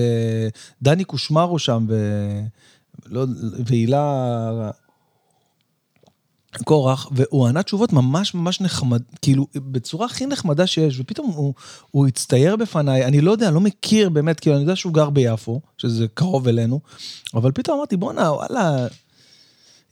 לדני 0.81 1.03
קושמרו 1.03 1.59
שם, 1.59 1.85
ו... 1.89 1.95
לא, 3.05 3.25
והילה 3.65 4.71
קורח, 6.63 7.07
והוא 7.11 7.47
ענה 7.47 7.63
תשובות 7.63 7.93
ממש 7.93 8.33
ממש 8.33 8.61
נחמד, 8.61 9.01
כאילו, 9.21 9.47
בצורה 9.55 10.05
הכי 10.05 10.25
נחמדה 10.25 10.67
שיש, 10.67 10.99
ופתאום 10.99 11.31
הוא, 11.31 11.53
הוא 11.91 12.07
הצטייר 12.07 12.55
בפניי, 12.55 13.05
אני 13.05 13.21
לא 13.21 13.31
יודע, 13.31 13.51
לא 13.51 13.59
מכיר 13.59 14.09
באמת, 14.09 14.39
כאילו, 14.39 14.55
אני 14.55 14.63
יודע 14.63 14.75
שהוא 14.75 14.93
גר 14.93 15.09
ביפו, 15.09 15.61
שזה 15.77 16.05
קרוב 16.13 16.47
אלינו, 16.47 16.79
אבל 17.33 17.51
פתאום 17.51 17.77
אמרתי, 17.77 17.97
בואנה, 17.97 18.31
וואלה, 18.31 18.87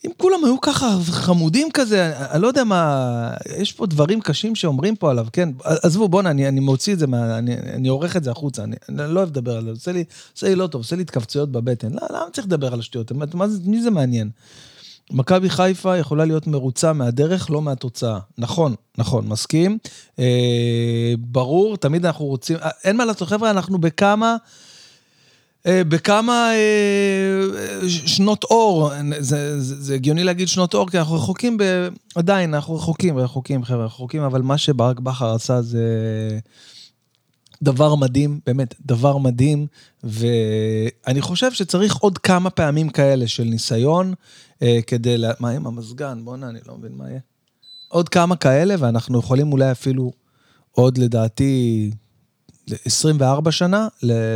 אם 0.05 0.11
כולם 0.17 0.45
היו 0.45 0.61
ככה 0.61 0.97
חמודים 1.05 1.67
כזה, 1.73 2.17
אני 2.31 2.41
לא 2.41 2.47
יודע 2.47 2.63
מה, 2.63 3.33
יש 3.57 3.73
פה 3.73 3.85
דברים 3.85 4.21
קשים 4.21 4.55
שאומרים 4.55 4.95
פה 4.95 5.11
עליו, 5.11 5.27
כן? 5.33 5.49
עזבו, 5.63 6.09
בואנה, 6.09 6.29
אני, 6.29 6.47
אני 6.47 6.59
מוציא 6.59 6.93
את 6.93 6.99
זה, 6.99 7.07
מה, 7.07 7.37
אני, 7.37 7.55
אני 7.73 7.87
עורך 7.87 8.15
את 8.15 8.23
זה 8.23 8.31
החוצה, 8.31 8.63
אני, 8.63 8.75
אני 8.89 9.13
לא 9.13 9.19
אוהב 9.19 9.29
לדבר 9.29 9.57
על 9.57 9.63
זה, 9.63 9.69
עושה 9.69 9.91
לי, 9.91 10.03
עושה 10.35 10.47
לי 10.47 10.55
לא 10.55 10.67
טוב, 10.67 10.81
עושה 10.81 10.95
לי 10.95 11.01
התכווצויות 11.01 11.51
בבטן. 11.51 11.93
לא, 11.93 12.01
למה 12.09 12.25
צריך 12.33 12.47
לדבר 12.47 12.73
על 12.73 12.79
השטויות? 12.79 13.11
מה, 13.11 13.45
מי 13.65 13.81
זה 13.81 13.91
מעניין? 13.91 14.29
מכבי 15.11 15.49
חיפה 15.49 15.97
יכולה 15.97 16.25
להיות 16.25 16.47
מרוצה 16.47 16.93
מהדרך, 16.93 17.49
לא 17.49 17.61
מהתוצאה. 17.61 18.19
נכון, 18.37 18.75
נכון, 18.97 19.27
מסכים. 19.27 19.77
אה, 20.19 21.13
ברור, 21.17 21.77
תמיד 21.77 22.05
אנחנו 22.05 22.25
רוצים, 22.25 22.57
אה, 22.57 22.69
אין 22.83 22.97
מה 22.97 23.05
לעשות, 23.05 23.27
חבר'ה, 23.27 23.49
אנחנו 23.49 23.77
בכמה... 23.77 24.35
אה, 25.65 25.83
בכמה 25.83 26.51
אה, 26.53 27.89
שנות 27.89 28.43
אור, 28.43 28.91
זה, 29.19 29.61
זה, 29.61 29.81
זה 29.81 29.95
הגיוני 29.95 30.23
להגיד 30.23 30.47
שנות 30.47 30.73
אור, 30.73 30.89
כי 30.89 30.99
אנחנו 30.99 31.15
רחוקים, 31.15 31.57
ב... 31.57 31.63
עדיין, 32.15 32.53
אנחנו 32.53 32.75
רחוקים, 32.75 33.17
רחוקים, 33.17 33.63
חבר'ה, 33.63 33.85
רחוקים, 33.85 34.21
אבל 34.21 34.41
מה 34.41 34.57
שברק 34.57 34.99
בכר 34.99 35.33
עשה 35.33 35.61
זה 35.61 35.83
דבר 37.61 37.95
מדהים, 37.95 38.39
באמת, 38.45 38.75
דבר 38.85 39.17
מדהים, 39.17 39.67
ואני 40.03 41.21
חושב 41.21 41.51
שצריך 41.51 41.95
עוד 41.95 42.17
כמה 42.17 42.49
פעמים 42.49 42.89
כאלה 42.89 43.27
של 43.27 43.43
ניסיון, 43.43 44.13
אה, 44.61 44.79
כדי, 44.87 45.17
לה... 45.17 45.31
מה 45.39 45.49
עם 45.49 45.67
המזגן? 45.67 46.21
בוא'נה, 46.23 46.49
אני 46.49 46.59
לא 46.67 46.77
מבין 46.77 46.91
מה 46.97 47.09
יהיה. 47.09 47.19
עוד 47.87 48.09
כמה 48.09 48.35
כאלה, 48.35 48.75
ואנחנו 48.79 49.19
יכולים 49.19 49.51
אולי 49.51 49.71
אפילו 49.71 50.11
עוד, 50.71 50.97
לדעתי, 50.97 51.91
24 52.85 53.51
שנה 53.51 53.87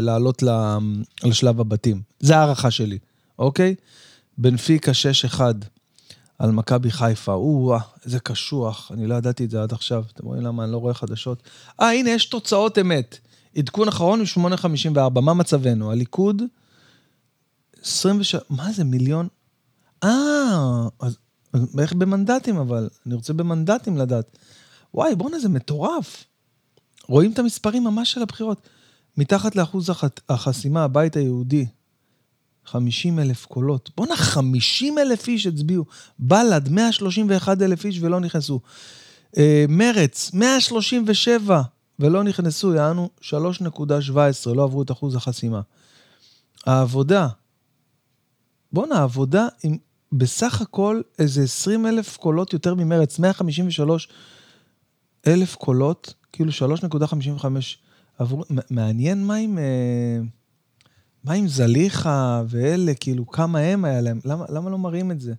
לעלות 0.02 0.44
לשלב 1.24 1.60
הבתים. 1.60 2.02
זה 2.20 2.38
הערכה 2.38 2.72
שלי, 2.72 2.98
אוקיי? 3.40 3.76
בנפיקה 4.38 4.92
6-1 5.38 5.42
על 6.40 6.52
מכבי 6.52 6.92
חיפה, 6.92 7.34
או 7.34 7.76
איזה 8.06 8.20
קשוח, 8.20 8.92
אני 8.94 9.08
לא 9.08 9.16
ידעתי 9.16 9.46
את 9.46 9.50
זה 9.50 9.64
עד 9.64 9.74
עכשיו, 9.74 10.04
אתם 10.14 10.26
רואים 10.26 10.42
למה 10.42 10.64
אני 10.64 10.72
לא 10.72 10.78
רואה 10.78 10.94
חדשות? 10.94 11.44
אה, 11.82 11.92
הנה, 11.92 12.10
יש 12.10 12.26
תוצאות 12.26 12.78
אמת. 12.78 13.18
עדכון 13.58 13.88
אחרון 13.88 14.20
הוא 14.20 14.52
8.54, 14.52 15.22
מה 15.22 15.34
מצבנו? 15.34 15.92
הליכוד, 15.92 16.42
27, 17.84 18.42
מה 18.50 18.72
זה, 18.72 18.84
מיליון? 18.84 19.28
אה, 20.04 20.88
אז 21.00 21.18
איך 21.80 21.94
במנדטים 21.94 22.58
אבל? 22.58 22.90
אני 23.06 23.16
רוצה 23.16 23.34
במנדטים 23.34 23.98
לדעת. 23.98 24.38
וואי, 24.94 25.16
בואנה, 25.16 25.40
זה 25.40 25.50
מטורף. 25.50 26.26
רואים 27.08 27.32
את 27.32 27.40
המספרים 27.40 27.84
ממש 27.84 28.12
של 28.12 28.22
הבחירות. 28.22 28.70
מתחת 29.18 29.56
לאחוז 29.56 29.90
החסימה, 30.30 30.84
הבית 30.84 31.16
היהודי, 31.16 31.66
50 32.66 33.20
אלף 33.20 33.46
קולות. 33.46 33.92
בואנה, 33.98 34.16
50 34.16 35.00
אלף 35.00 35.28
איש 35.28 35.48
הצביעו. 35.48 35.86
בל"ד, 36.20 36.70
131 36.70 37.62
אלף 37.62 37.86
איש 37.86 38.00
ולא 38.02 38.20
נכנסו. 38.20 38.60
אה, 39.38 39.66
מרץ, 39.70 40.32
137 40.34 41.62
ולא 42.00 42.24
נכנסו, 42.24 42.74
יענו 42.74 43.10
3.17, 43.22 44.54
לא 44.56 44.64
עברו 44.64 44.82
את 44.82 44.92
אחוז 44.92 45.16
החסימה. 45.16 45.62
העבודה, 46.66 47.28
בואנה, 48.72 48.96
העבודה 48.96 49.48
עם 49.64 49.78
בסך 50.12 50.62
הכל 50.62 51.02
איזה 51.20 51.44
20 51.44 51.86
אלף 51.86 52.18
קולות 52.18 52.54
יותר 52.54 52.76
ממרץ, 52.76 53.20
153 53.20 54.08
אלף 55.28 55.56
קולות, 55.56 56.14
כאילו 56.34 56.52
3.55 56.52 57.46
עבור... 58.18 58.46
מעניין 58.70 59.26
מה 59.26 59.36
עם... 59.36 59.58
אה, 59.58 60.20
מה 61.24 61.34
עם 61.34 61.48
זליכה 61.48 62.44
ואלה, 62.48 62.94
כאילו, 62.94 63.28
כמה 63.28 63.60
הם 63.60 63.86
היה 63.86 64.02
להם? 64.02 64.20
למה, 64.26 64.46
למה 64.50 64.70
לא 64.70 64.78
מראים 64.78 65.12
את 65.12 65.22
זה? 65.22 65.34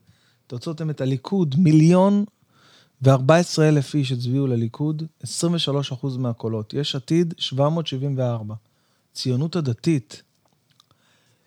תוצאות 0.46 0.80
הם 0.80 0.90
את 0.90 1.00
הליכוד, 1.00 1.54
מיליון 1.58 2.24
ו-14 3.02 3.62
אלף 3.62 3.94
איש 3.94 4.12
הצביעו 4.12 4.46
לליכוד, 4.46 5.02
23 5.22 5.92
אחוז 5.92 6.16
מהקולות. 6.16 6.74
יש 6.74 6.94
עתיד, 6.94 7.34
774. 7.38 8.54
ציונות 9.14 9.56
הדתית, 9.56 10.22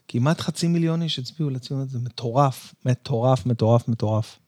כמעט 0.08 0.42
חצי 0.42 0.68
מיליון 0.68 1.02
איש 1.02 1.20
הצביעו 1.20 1.50
לציונות, 1.50 1.90
זה 1.90 2.00
מטורף, 2.00 2.76
מטורף, 2.86 3.46
מטורף, 3.46 3.88
מטורף. 3.88 4.40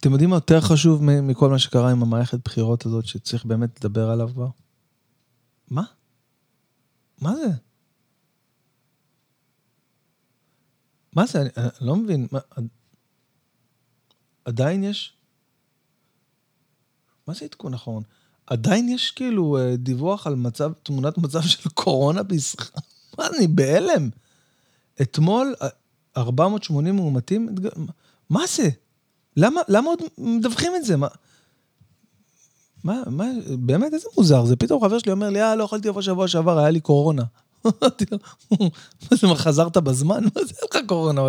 אתם 0.00 0.12
יודעים 0.12 0.30
מה 0.30 0.36
יותר 0.36 0.60
חשוב 0.60 1.04
מכל 1.04 1.50
מה 1.50 1.58
שקרה 1.58 1.90
עם 1.90 2.02
המערכת 2.02 2.38
בחירות 2.44 2.86
הזאת, 2.86 3.06
שצריך 3.06 3.44
באמת 3.44 3.84
לדבר 3.84 4.10
עליו 4.10 4.30
כבר? 4.34 4.48
מה? 5.70 5.82
מה 7.20 7.36
זה? 7.36 7.48
מה 11.12 11.26
זה? 11.26 11.40
אני, 11.40 11.48
אני 11.56 11.68
לא 11.80 11.96
מבין. 11.96 12.26
מה, 12.32 12.38
עדיין 14.44 14.84
יש? 14.84 15.16
מה 17.26 17.34
זה 17.34 17.44
עדכון 17.44 17.74
אחרון? 17.74 18.02
עדיין 18.46 18.88
יש 18.88 19.10
כאילו 19.10 19.58
אה, 19.58 19.76
דיווח 19.76 20.26
על 20.26 20.34
מצב, 20.34 20.72
תמונת 20.82 21.18
מצב 21.18 21.42
של 21.42 21.68
קורונה 21.70 22.22
בישראל? 22.22 22.68
מה, 23.18 23.26
אני 23.26 23.46
בהלם. 23.46 24.10
אתמול 25.02 25.54
480 26.16 26.94
אה, 26.94 27.00
מאומתים? 27.00 27.54
מה 28.30 28.40
זה? 28.56 28.70
למה, 29.40 29.60
למה 29.68 29.90
עוד 29.90 29.98
מדווחים 30.18 30.72
את 30.76 30.84
זה? 30.84 30.96
מה, 30.96 31.08
מה, 32.84 33.02
מה, 33.06 33.24
באמת, 33.58 33.94
איזה 33.94 34.08
מוזר 34.16 34.44
זה. 34.44 34.56
פתאום 34.56 34.82
חבר 34.84 34.98
שלי 34.98 35.12
אומר 35.12 35.30
לי, 35.30 35.42
אה, 35.42 35.56
לא 35.56 35.64
יכולתי 35.64 35.88
לבוא 35.88 36.02
שבוע 36.02 36.28
שעבר, 36.28 36.58
היה 36.58 36.70
לי 36.70 36.80
קורונה. 36.80 37.22
מה 37.64 37.70
זה, 39.10 39.26
מה, 39.26 39.36
חזרת 39.36 39.76
בזמן? 39.76 40.24
מה 40.24 40.44
זה 40.44 40.54
לך 40.64 40.78
קורונה? 40.86 41.22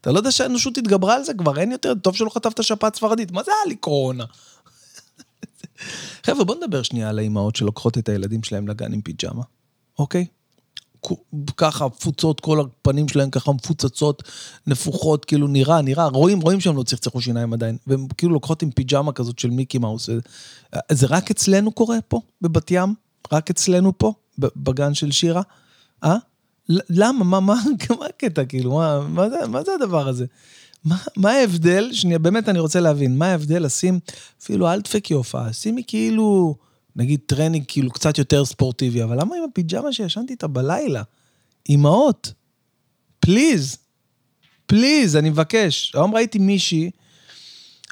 אתה 0.00 0.12
לא 0.12 0.18
יודע 0.18 0.30
שהאנושות 0.30 0.78
התגברה 0.78 1.14
על 1.14 1.24
זה 1.24 1.34
כבר, 1.34 1.58
אין 1.58 1.72
יותר, 1.72 1.94
טוב 1.94 2.16
שלא 2.16 2.30
חטפת 2.30 2.62
שפעת 2.62 2.96
ספרדית, 2.96 3.30
מה 3.32 3.42
זה 3.42 3.50
היה 3.50 3.68
לי 3.68 3.76
קורונה? 3.76 4.24
חבר'ה, 6.26 6.44
בואו 6.44 6.58
נדבר 6.58 6.82
שנייה 6.82 7.08
על 7.08 7.18
האימהות 7.18 7.56
שלוקחות 7.56 7.98
את 7.98 8.08
הילדים 8.08 8.42
שלהם 8.42 8.68
לגן 8.68 8.92
עם 8.92 9.00
פיג'מה, 9.00 9.42
אוקיי? 9.98 10.26
ככה 11.56 11.88
פוצות, 11.88 12.40
כל 12.40 12.60
הפנים 12.60 13.08
שלהם 13.08 13.30
ככה 13.30 13.52
מפוצצות, 13.52 14.22
נפוחות, 14.66 15.24
כאילו 15.24 15.46
נראה, 15.46 15.82
נראה, 15.82 16.06
רואים, 16.06 16.40
רואים 16.40 16.60
שהם 16.60 16.76
לא 16.76 16.82
צחצחו 16.82 17.20
שיניים 17.20 17.52
עדיין, 17.52 17.76
והם 17.86 18.06
כאילו 18.16 18.32
לוקחות 18.32 18.62
עם 18.62 18.70
פיג'מה 18.70 19.12
כזאת 19.12 19.38
של 19.38 19.50
מיקי 19.50 19.78
מאוס. 19.78 20.08
זה 20.92 21.06
רק 21.06 21.30
אצלנו 21.30 21.72
קורה 21.72 21.96
פה, 22.08 22.20
בבת 22.42 22.70
ים? 22.70 22.94
רק 23.32 23.50
אצלנו 23.50 23.98
פה, 23.98 24.12
בגן 24.38 24.94
של 24.94 25.10
שירה? 25.10 25.42
אה? 26.04 26.16
למה? 26.68 27.24
מה, 27.24 27.40
מה, 27.40 27.54
מה 28.00 28.06
הקטע, 28.06 28.44
כאילו, 28.44 28.74
מה, 28.74 29.00
מה, 29.08 29.30
זה, 29.30 29.36
מה 29.48 29.62
זה 29.64 29.72
הדבר 29.74 30.08
הזה? 30.08 30.26
מה, 30.84 30.96
מה 31.16 31.30
ההבדל, 31.30 31.88
שנייה, 31.92 32.18
באמת 32.18 32.48
אני 32.48 32.58
רוצה 32.58 32.80
להבין, 32.80 33.18
מה 33.18 33.26
ההבדל 33.26 33.62
לשים, 33.62 34.00
אפילו 34.42 34.68
אל 34.68 34.80
תדפקי 34.80 35.14
הופעה, 35.14 35.52
שימי 35.52 35.82
כאילו... 35.86 36.54
נגיד 36.96 37.20
טרנינג 37.26 37.64
כאילו 37.68 37.90
קצת 37.90 38.18
יותר 38.18 38.44
ספורטיבי, 38.44 39.02
אבל 39.02 39.20
למה 39.20 39.36
עם 39.36 39.42
הפיג'מה 39.50 39.92
שישנתי 39.92 40.32
איתה 40.32 40.46
בלילה? 40.46 41.02
אמהות, 41.68 42.32
please, 43.20 43.76
please, 44.66 45.16
אני 45.16 45.30
מבקש. 45.30 45.92
היום 45.94 46.14
ראיתי 46.14 46.38
מישהי, 46.38 46.90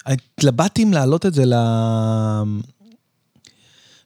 התלבטתי 0.07 0.83
אם 0.83 0.93
להעלות 0.93 1.27
את 1.27 1.35
זה 1.35 1.45
ל... 1.45 1.55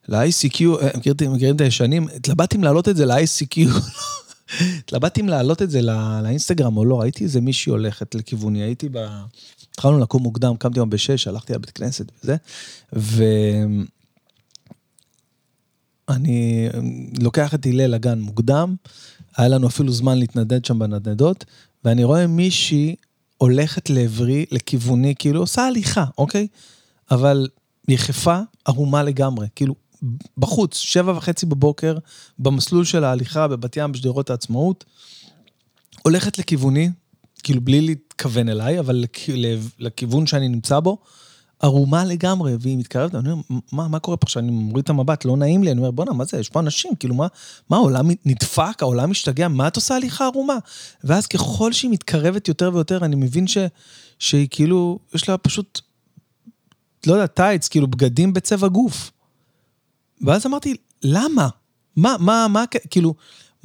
ל-ICQ, 0.09 0.61
אה, 0.83 1.29
מכירים 1.29 1.57
את 1.57 1.61
הישנים? 1.61 2.09
התלבטתי 2.17 2.57
אם 2.57 2.65
להעלות 2.65 2.89
את 2.89 2.97
זה 2.97 3.07
ל-ICQ. 3.07 3.59
התלבטתי 4.79 5.21
אם 5.21 5.29
להעלות 5.29 5.63
את 5.63 5.71
זה 5.71 5.81
לאינסטגרם 6.23 6.77
או 6.77 6.85
לא, 6.85 7.01
ראיתי 7.01 7.25
איזה 7.25 7.41
מישהי 7.41 7.71
הולכת 7.71 8.15
לכיווני, 8.15 8.63
הייתי 8.63 8.89
ב... 8.93 8.99
התחלנו 9.71 9.99
לקום 9.99 10.23
מוקדם, 10.23 10.57
קמתי 10.57 10.79
היום 10.79 10.91
בשש, 10.91 11.29
הלכתי 11.29 11.53
לבית 11.53 11.71
כנסת 11.71 12.13
וזה, 12.23 12.37
ו... 12.97 13.25
אני 16.13 16.69
לוקח 17.21 17.55
את 17.55 17.67
הלל 17.67 17.87
לגן 17.87 18.21
מוקדם, 18.21 18.75
היה 19.37 19.49
לנו 19.49 19.67
אפילו 19.67 19.93
זמן 19.93 20.19
להתנדד 20.19 20.65
שם 20.65 20.79
בנדנדות, 20.79 21.45
ואני 21.85 22.05
רואה 22.05 22.27
מישהי 22.27 22.97
הולכת 23.39 23.91
לעברי, 23.91 24.47
לכיווני, 24.51 25.15
כאילו 25.19 25.41
עושה 25.41 25.67
הליכה, 25.67 26.05
אוקיי? 26.19 26.47
אבל 27.11 27.49
יחפה 27.89 28.39
ערומה 28.65 29.03
לגמרי, 29.03 29.47
כאילו 29.55 29.75
בחוץ, 30.39 30.77
שבע 30.77 31.13
וחצי 31.17 31.47
בבוקר, 31.47 31.99
במסלול 32.39 32.85
של 32.85 33.05
ההליכה 33.05 33.49
בבת 33.49 33.77
ים 33.77 33.93
בשדרות 33.93 34.31
העצמאות, 34.31 34.85
הולכת 36.03 36.39
לכיווני, 36.39 36.91
כאילו 37.43 37.61
בלי 37.61 37.81
להתכוון 37.81 38.49
אליי, 38.49 38.79
אבל 38.79 39.05
לכיוון 39.79 40.27
שאני 40.27 40.49
נמצא 40.49 40.81
בו, 40.81 40.99
ערומה 41.63 42.05
לגמרי, 42.05 42.57
והיא 42.61 42.79
מתקרבת, 42.79 43.15
אני 43.15 43.31
אומר, 43.31 43.43
מה, 43.73 43.89
מה 43.89 43.99
קורה 43.99 44.17
פה 44.17 44.25
עכשיו? 44.25 44.43
אני 44.43 44.51
מוריד 44.51 44.83
את 44.85 44.91
המבט, 44.91 45.25
לא 45.25 45.37
נעים 45.37 45.65
לי, 45.65 45.71
אני 45.71 45.79
אומר, 45.79 45.91
בואנה, 45.91 46.13
מה 46.13 46.25
זה, 46.25 46.39
יש 46.39 46.49
פה 46.49 46.61
אנשים, 46.61 46.95
כאילו, 46.95 47.15
מה, 47.15 47.27
מה, 47.71 47.77
העולם 47.77 48.09
נדפק, 48.25 48.83
העולם 48.83 49.11
משתגע, 49.11 49.49
מה 49.49 49.69
את 49.69 49.77
עושה 49.77 49.97
הליכה 49.97 50.25
ערומה? 50.25 50.57
ואז 51.05 51.27
ככל 51.27 51.73
שהיא 51.73 51.91
מתקרבת 51.91 52.49
יותר 52.49 52.71
ויותר, 52.75 53.05
אני 53.05 53.17
מבין 53.17 53.47
ש, 53.47 53.59
שהיא 54.19 54.49
כאילו, 54.51 54.99
יש 55.15 55.29
לה 55.29 55.39
פשוט, 55.39 55.81
לא 57.07 57.13
יודע, 57.13 57.27
טייץ, 57.27 57.69
כאילו, 57.69 57.87
בגדים 57.87 58.33
בצבע 58.33 58.69
גוף. 58.69 59.11
ואז 60.21 60.47
אמרתי, 60.47 60.77
למה? 61.03 61.49
מה, 61.97 62.17
מה, 62.19 62.47
מה, 62.51 62.65
כאילו, 62.91 63.15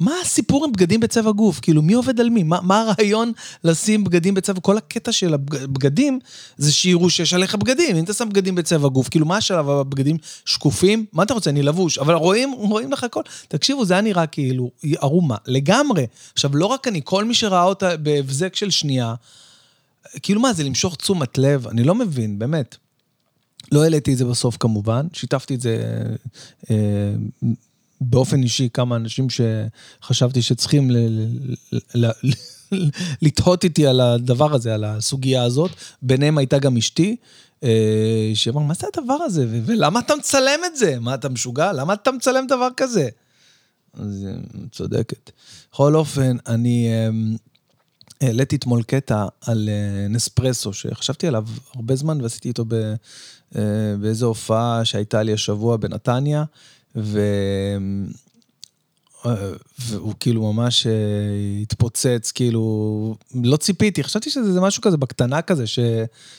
מה 0.00 0.12
הסיפור 0.22 0.64
עם 0.64 0.72
בגדים 0.72 1.00
בצבע 1.00 1.30
גוף? 1.30 1.60
כאילו, 1.60 1.82
מי 1.82 1.92
עובד 1.92 2.20
על 2.20 2.30
מי? 2.30 2.42
מה, 2.42 2.58
מה 2.62 2.80
הרעיון 2.80 3.32
לשים 3.64 4.04
בגדים 4.04 4.34
בצבע? 4.34 4.60
כל 4.60 4.78
הקטע 4.78 5.12
של 5.12 5.34
הבגדים 5.34 6.18
זה 6.56 6.72
שיראו 6.72 7.10
שיש 7.10 7.34
עליך 7.34 7.54
בגדים. 7.54 7.96
אם 7.96 8.04
אתה 8.04 8.12
שם 8.12 8.28
בגדים 8.28 8.54
בצבע 8.54 8.88
גוף, 8.88 9.08
כאילו, 9.08 9.26
מה 9.26 9.36
השלב? 9.36 9.68
הבגדים 9.68 10.16
שקופים? 10.44 11.06
מה 11.12 11.22
אתה 11.22 11.34
רוצה? 11.34 11.50
אני 11.50 11.62
לבוש. 11.62 11.98
אבל 11.98 12.14
רואים, 12.14 12.52
רואים 12.52 12.92
לך 12.92 13.04
הכל. 13.04 13.22
תקשיבו, 13.48 13.84
זה 13.84 13.94
היה 13.94 14.00
נראה 14.00 14.26
כאילו 14.26 14.70
ערומה, 14.98 15.36
לגמרי. 15.46 16.06
עכשיו, 16.32 16.56
לא 16.56 16.66
רק 16.66 16.88
אני, 16.88 17.00
כל 17.04 17.24
מי 17.24 17.34
שראה 17.34 17.62
אותה 17.62 17.96
בהבזק 17.96 18.56
של 18.56 18.70
שנייה, 18.70 19.14
כאילו 20.22 20.40
מה, 20.40 20.52
זה 20.52 20.64
למשוך 20.64 20.96
תשומת 20.96 21.38
לב? 21.38 21.68
אני 21.68 21.84
לא 21.84 21.94
מבין, 21.94 22.38
באמת. 22.38 22.76
לא 23.72 23.82
העליתי 23.82 24.12
את 24.12 24.18
זה 24.18 24.24
בסוף 24.24 24.56
כמובן, 24.60 25.06
שיתפתי 25.12 25.54
את 25.54 25.60
זה 25.60 26.02
אה, 26.70 26.76
באופן 28.00 28.42
אישי 28.42 28.68
כמה 28.72 28.96
אנשים 28.96 29.26
שחשבתי 29.30 30.42
שצריכים 30.42 30.90
לתהות 33.22 33.64
איתי 33.64 33.86
על 33.86 34.00
הדבר 34.00 34.54
הזה, 34.54 34.74
על 34.74 34.84
הסוגיה 34.84 35.42
הזאת. 35.42 35.70
ביניהם 36.02 36.38
הייתה 36.38 36.58
גם 36.58 36.76
אשתי, 36.76 37.16
אה, 37.64 38.30
שאמר, 38.34 38.60
מה 38.60 38.74
זה 38.74 38.86
הדבר 38.94 39.14
הזה? 39.14 39.46
ולמה 39.48 40.00
אתה 40.00 40.16
מצלם 40.16 40.60
את 40.66 40.76
זה? 40.76 41.00
מה, 41.00 41.14
אתה 41.14 41.28
משוגע? 41.28 41.72
למה 41.72 41.92
אתה 41.92 42.12
מצלם 42.12 42.46
דבר 42.46 42.68
כזה? 42.76 43.08
אז 43.94 44.26
אה, 44.28 44.32
צודקת. 44.72 45.30
בכל 45.72 45.94
אופן, 45.94 46.36
אני 46.46 46.88
אה, 46.88 47.08
העליתי 48.26 48.56
אתמול 48.56 48.82
קטע 48.82 49.26
על 49.40 49.68
נספרסו, 50.10 50.72
שחשבתי 50.72 51.26
עליו 51.26 51.44
הרבה 51.74 51.96
זמן 51.96 52.20
ועשיתי 52.20 52.48
איתו 52.48 52.64
באיזו 54.00 54.26
הופעה 54.26 54.84
שהייתה 54.84 55.22
לי 55.22 55.32
השבוע 55.32 55.76
בנתניה. 55.76 56.44
ו... 56.96 57.20
והוא 59.78 60.14
כאילו 60.20 60.52
ממש 60.52 60.86
אה, 60.86 60.92
התפוצץ, 61.62 62.32
כאילו, 62.34 63.14
לא 63.44 63.56
ציפיתי, 63.56 64.04
חשבתי 64.04 64.30
שזה 64.30 64.60
משהו 64.60 64.82
כזה 64.82 64.96
בקטנה 64.96 65.42
כזה, 65.42 65.66
ש, 65.66 65.78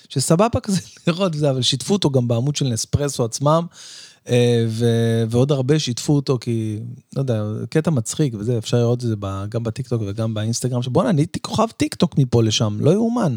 שסבבה 0.09 0.59
כזה 0.59 0.81
לראות 1.07 1.33
את 1.33 1.39
זה, 1.39 1.49
אבל 1.49 1.61
שיתפו 1.61 1.93
אותו 1.93 2.09
גם 2.09 2.27
בעמוד 2.27 2.55
של 2.55 2.67
נספרסו 2.67 3.25
עצמם, 3.25 3.65
אה, 4.29 4.65
ו, 4.67 4.85
ועוד 5.29 5.51
הרבה 5.51 5.79
שיתפו 5.79 6.13
אותו, 6.13 6.37
כי, 6.41 6.79
לא 7.15 7.21
יודע, 7.21 7.43
קטע 7.69 7.91
מצחיק 7.91 8.33
וזה, 8.39 8.57
אפשר 8.57 8.77
לראות 8.77 9.03
את 9.03 9.07
זה 9.07 9.15
גם 9.49 9.63
בטיקטוק 9.63 10.01
וגם 10.07 10.33
באינסטגרם, 10.33 10.81
שבואנה, 10.81 11.09
אני 11.09 11.21
הייתי 11.21 11.39
כוכב 11.39 11.67
טיקטוק 11.77 12.17
מפה 12.17 12.43
לשם, 12.43 12.77
לא 12.79 12.91
יאומן. 12.91 13.35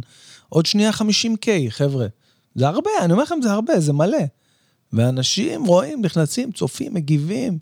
עוד 0.49 0.67
שנייה 0.67 0.91
50K, 0.91 1.49
חבר'ה. 1.69 2.07
זה 2.55 2.69
הרבה, 2.69 2.91
אני 3.01 3.13
אומר 3.13 3.23
לכם, 3.23 3.35
זה 3.43 3.53
הרבה, 3.53 3.81
זה 3.81 3.93
מלא. 3.93 4.19
ואנשים 4.93 5.65
רואים, 5.65 6.03
נכנסים, 6.03 6.53
צופים, 6.53 6.95
מגיבים. 6.95 7.59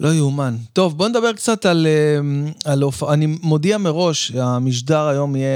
לא 0.00 0.14
יאומן. 0.14 0.56
טוב, 0.72 0.98
בואו 0.98 1.08
נדבר 1.08 1.32
קצת 1.32 1.66
על, 1.66 1.86
אה, 1.86 2.18
על 2.64 2.82
הופעה. 2.82 3.14
אני 3.14 3.26
מודיע 3.26 3.78
מראש, 3.78 4.30
המשדר 4.30 5.06
היום 5.06 5.36
יהיה 5.36 5.48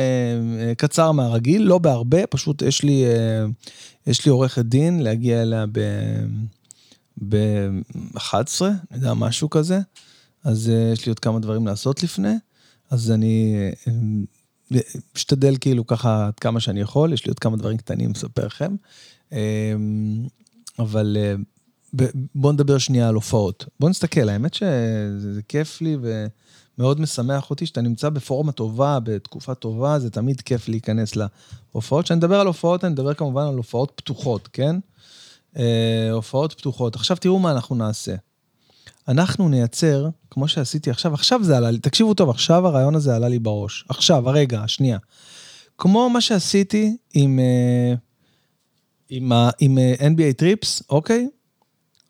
אה, 0.60 0.74
קצר 0.74 1.12
מהרגיל, 1.12 1.62
לא 1.62 1.78
בהרבה, 1.78 2.26
פשוט 2.26 2.62
יש 2.62 2.82
לי, 2.82 3.04
אה, 3.04 3.44
יש 4.06 4.24
לי 4.24 4.30
עורכת 4.30 4.64
דין 4.64 5.02
להגיע 5.02 5.42
אליה 5.42 5.64
ב-11, 7.28 8.62
אני 8.62 8.74
יודע, 8.92 9.14
משהו 9.14 9.50
כזה. 9.50 9.80
אז 10.44 10.72
יש 10.92 11.06
לי 11.06 11.10
עוד 11.10 11.18
כמה 11.18 11.38
דברים 11.38 11.66
לעשות 11.66 12.02
לפני, 12.02 12.34
אז 12.90 13.10
אני 13.10 13.54
אשתדל 15.16 15.56
כאילו 15.60 15.86
ככה 15.86 16.26
עד 16.26 16.38
כמה 16.38 16.60
שאני 16.60 16.80
יכול, 16.80 17.12
יש 17.12 17.26
לי 17.26 17.30
עוד 17.30 17.38
כמה 17.38 17.56
דברים 17.56 17.76
קטנים 17.76 18.10
לספר 18.10 18.46
לכם. 18.46 18.76
אבל 20.78 21.16
אה, 21.20 21.34
בואו 22.34 22.52
נדבר 22.52 22.78
שנייה 22.78 23.08
על 23.08 23.14
הופעות. 23.14 23.66
בואו 23.80 23.90
נסתכל, 23.90 24.28
האמת 24.28 24.54
שזה 24.54 25.42
כיף 25.48 25.80
לי 25.80 25.96
ומאוד 26.78 27.00
משמח 27.00 27.50
אותי 27.50 27.66
שאתה 27.66 27.80
נמצא 27.80 28.08
בפורמה 28.08 28.52
טובה, 28.52 28.98
בתקופה 29.00 29.54
טובה, 29.54 29.98
זה 29.98 30.10
תמיד 30.10 30.40
כיף 30.40 30.68
להיכנס 30.68 31.12
להופעות. 31.16 32.04
כשאני 32.04 32.18
מדבר 32.18 32.40
על 32.40 32.46
הופעות, 32.46 32.84
אני 32.84 32.92
מדבר 32.92 33.14
כמובן 33.14 33.46
על 33.46 33.56
הופעות 33.56 33.92
פתוחות, 33.94 34.48
כן? 34.52 34.76
אה, 35.58 36.10
הופעות 36.12 36.52
פתוחות. 36.52 36.96
עכשיו 36.96 37.16
תראו 37.16 37.38
מה 37.38 37.50
אנחנו 37.50 37.76
נעשה. 37.76 38.14
אנחנו 39.08 39.48
נייצר, 39.48 40.08
כמו 40.30 40.48
שעשיתי 40.48 40.90
עכשיו, 40.90 41.14
עכשיו 41.14 41.44
זה 41.44 41.56
עלה 41.56 41.70
לי, 41.70 41.78
תקשיבו 41.78 42.14
טוב, 42.14 42.30
עכשיו 42.30 42.66
הרעיון 42.66 42.94
הזה 42.94 43.16
עלה 43.16 43.28
לי 43.28 43.38
בראש. 43.38 43.84
עכשיו, 43.88 44.28
הרגע, 44.28 44.60
השנייה. 44.60 44.98
כמו 45.78 46.10
מה 46.10 46.20
שעשיתי 46.20 46.96
עם... 47.14 47.38
אה, 47.38 47.94
עם, 49.08 49.32
ה, 49.32 49.50
עם 49.58 49.78
אה, 49.78 49.94
NBA 49.98 50.32
טריפס, 50.36 50.82
אוקיי? 50.90 51.28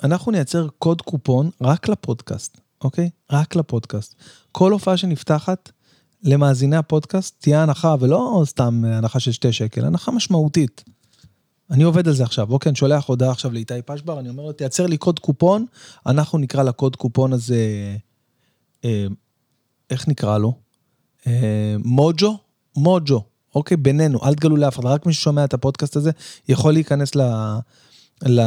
אנחנו 0.03 0.33
נייצר 0.33 0.69
קוד 0.79 1.03
קופון 1.03 1.51
רק 1.61 1.89
לפודקאסט, 1.89 2.61
אוקיי? 2.85 3.11
רק 3.31 3.57
לפודקאסט. 3.57 4.15
כל 4.53 4.73
הופעה 4.73 4.97
שנפתחת 4.97 5.73
למאזיני 6.23 6.77
הפודקאסט 6.77 7.35
תהיה 7.41 7.63
הנחה, 7.63 7.95
ולא 8.01 8.43
סתם 8.47 8.85
הנחה 8.85 9.21
של 9.21 9.33
שתי 9.33 9.53
שקל, 9.53 9.85
הנחה 9.85 10.13
משמעותית. 10.13 10.85
אני 11.71 11.83
עובד 11.83 12.09
על 12.09 12.15
זה 12.15 12.23
עכשיו, 12.23 12.53
אוקיי, 12.53 12.71
אני 12.71 12.77
שולח 12.77 13.09
הודעה 13.09 13.31
עכשיו 13.31 13.53
לאיתי 13.53 13.83
פשבר, 13.87 14.21
אני 14.21 14.29
אומר 14.29 14.43
לו, 14.43 14.53
תייצר 14.53 14.87
לי 14.87 14.97
קוד 14.97 15.19
קופון, 15.19 15.67
אנחנו 16.07 16.39
נקרא 16.39 16.63
לקוד 16.63 16.97
קופון 16.97 17.33
הזה, 17.33 17.57
אה, 18.85 19.07
איך 19.91 20.09
נקרא 20.09 20.39
לו? 20.39 20.53
אה, 21.27 21.77
מוג'ו? 21.85 22.39
מוג'ו. 22.77 23.23
אוקיי? 23.55 23.77
בינינו, 23.77 24.25
אל 24.25 24.35
תגלו 24.35 24.57
לאף 24.57 24.79
אחד, 24.79 24.87
רק 24.87 25.07
מי 25.07 25.13
ששומע 25.13 25.45
את 25.45 25.55
הפודקאסט 25.55 25.97
הזה 25.97 26.11
יכול 26.49 26.73
להיכנס 26.73 27.15
ל... 27.15 27.21
ל... 28.27 28.41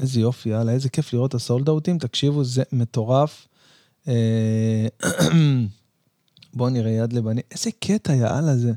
איזה 0.00 0.20
יופי, 0.20 0.48
יאללה, 0.48 0.72
איזה 0.72 0.88
כיף 0.88 1.12
לראות 1.12 1.30
את 1.30 1.34
הסולד 1.34 1.68
אאוטים, 1.68 1.98
תקשיבו, 1.98 2.44
זה 2.44 2.62
מטורף. 2.72 3.48
אה, 4.08 4.86
בואו 6.54 6.70
נראה 6.70 6.90
יד 6.90 7.12
לבנים, 7.12 7.44
איזה 7.50 7.70
קטע, 7.80 8.14
יאללה, 8.14 8.56
זה. 8.56 8.72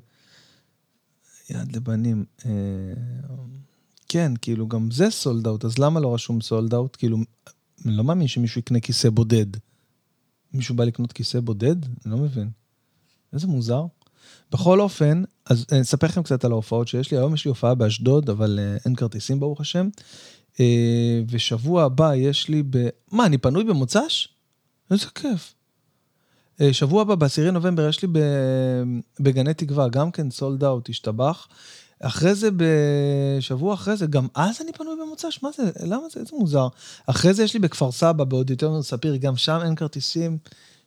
יד 1.50 1.76
לבנים. 1.76 2.26
אה, 2.46 2.52
כן, 4.08 4.32
כאילו, 4.42 4.68
גם 4.68 4.92
זה 4.92 5.10
סולד 5.10 5.48
אאוט, 5.48 5.66
אז 5.66 5.78
למה 5.78 6.00
לא 6.00 6.14
רשום 6.14 6.42
סולד 6.42 6.74
אאוט? 6.74 6.96
כאילו, 6.96 7.18
אני 7.86 7.98
לא 7.98 8.04
מאמין 8.04 8.28
שמישהו 8.28 8.60
יקנה 8.60 8.80
כיסא 8.80 9.10
בודד. 9.10 9.46
מישהו 10.54 10.76
בא 10.76 10.84
לקנות 10.84 11.12
כיסא 11.12 11.40
בודד? 11.40 11.86
אני 11.86 12.12
לא 12.12 12.18
מבין. 12.18 12.50
איזה 13.34 13.48
מוזר. 13.48 13.86
בכל 14.52 14.82
אופן, 14.82 15.24
אז 15.46 15.66
אני 15.72 15.82
אספר 15.82 16.08
לכם 16.08 16.24
קצת 16.24 16.46
על 16.46 16.52
ההופעות 16.52 16.88
שיש 16.88 17.12
לי. 17.12 17.18
היום 17.18 17.34
יש 17.34 17.46
לי 17.46 17.50
הופעה 17.50 17.76
באשדוד, 17.76 18.30
אבל 18.30 18.60
אה, 18.62 18.78
אין 18.86 18.96
כרטיסים 18.96 19.40
ברוך 19.40 19.62
השם. 19.62 19.90
אה, 20.60 21.22
ושבוע 21.30 21.84
הבא 21.84 22.16
יש 22.16 22.50
לי 22.50 22.64
ב... 22.70 22.88
מה, 23.12 23.26
אני 23.26 23.38
פנוי 23.38 23.64
במוצ"ש? 23.64 24.28
איזה 24.92 25.06
כיף. 25.16 25.54
אה, 26.62 26.74
שבוע 26.74 27.02
הבא, 27.02 27.16
ב-10 27.16 27.52
נובמבר, 27.52 27.90
יש 27.90 28.02
לי 28.02 28.08
בגני 29.20 29.54
תקווה, 29.54 29.90
גם 29.90 30.12
כן 30.12 30.32
סולד 30.32 30.64
אאוט, 30.64 30.90
השתבח. 30.90 31.48
אחרי 32.00 32.36
זה, 32.36 32.50
בשבוע 32.58 33.74
אחרי 33.74 33.98
זה, 33.98 34.06
גם 34.06 34.28
אז 34.36 34.62
אני 34.62 34.74
פנוי 34.74 34.96
במוצ"ש? 35.02 35.40
מה 35.44 35.50
זה? 35.58 35.64
למה 35.86 36.04
זה? 36.12 36.20
איזה 36.20 36.32
מוזר. 36.34 36.68
אחרי 37.08 37.34
זה 37.34 37.44
יש 37.44 37.54
לי 37.54 37.60
בכפר 37.60 37.92
סבא, 37.92 38.24
באודיטוריון 38.24 38.82
ספיר, 38.82 39.16
גם 39.16 39.38
שם 39.38 39.60
אין 39.64 39.76
כרטיסים. 39.76 40.38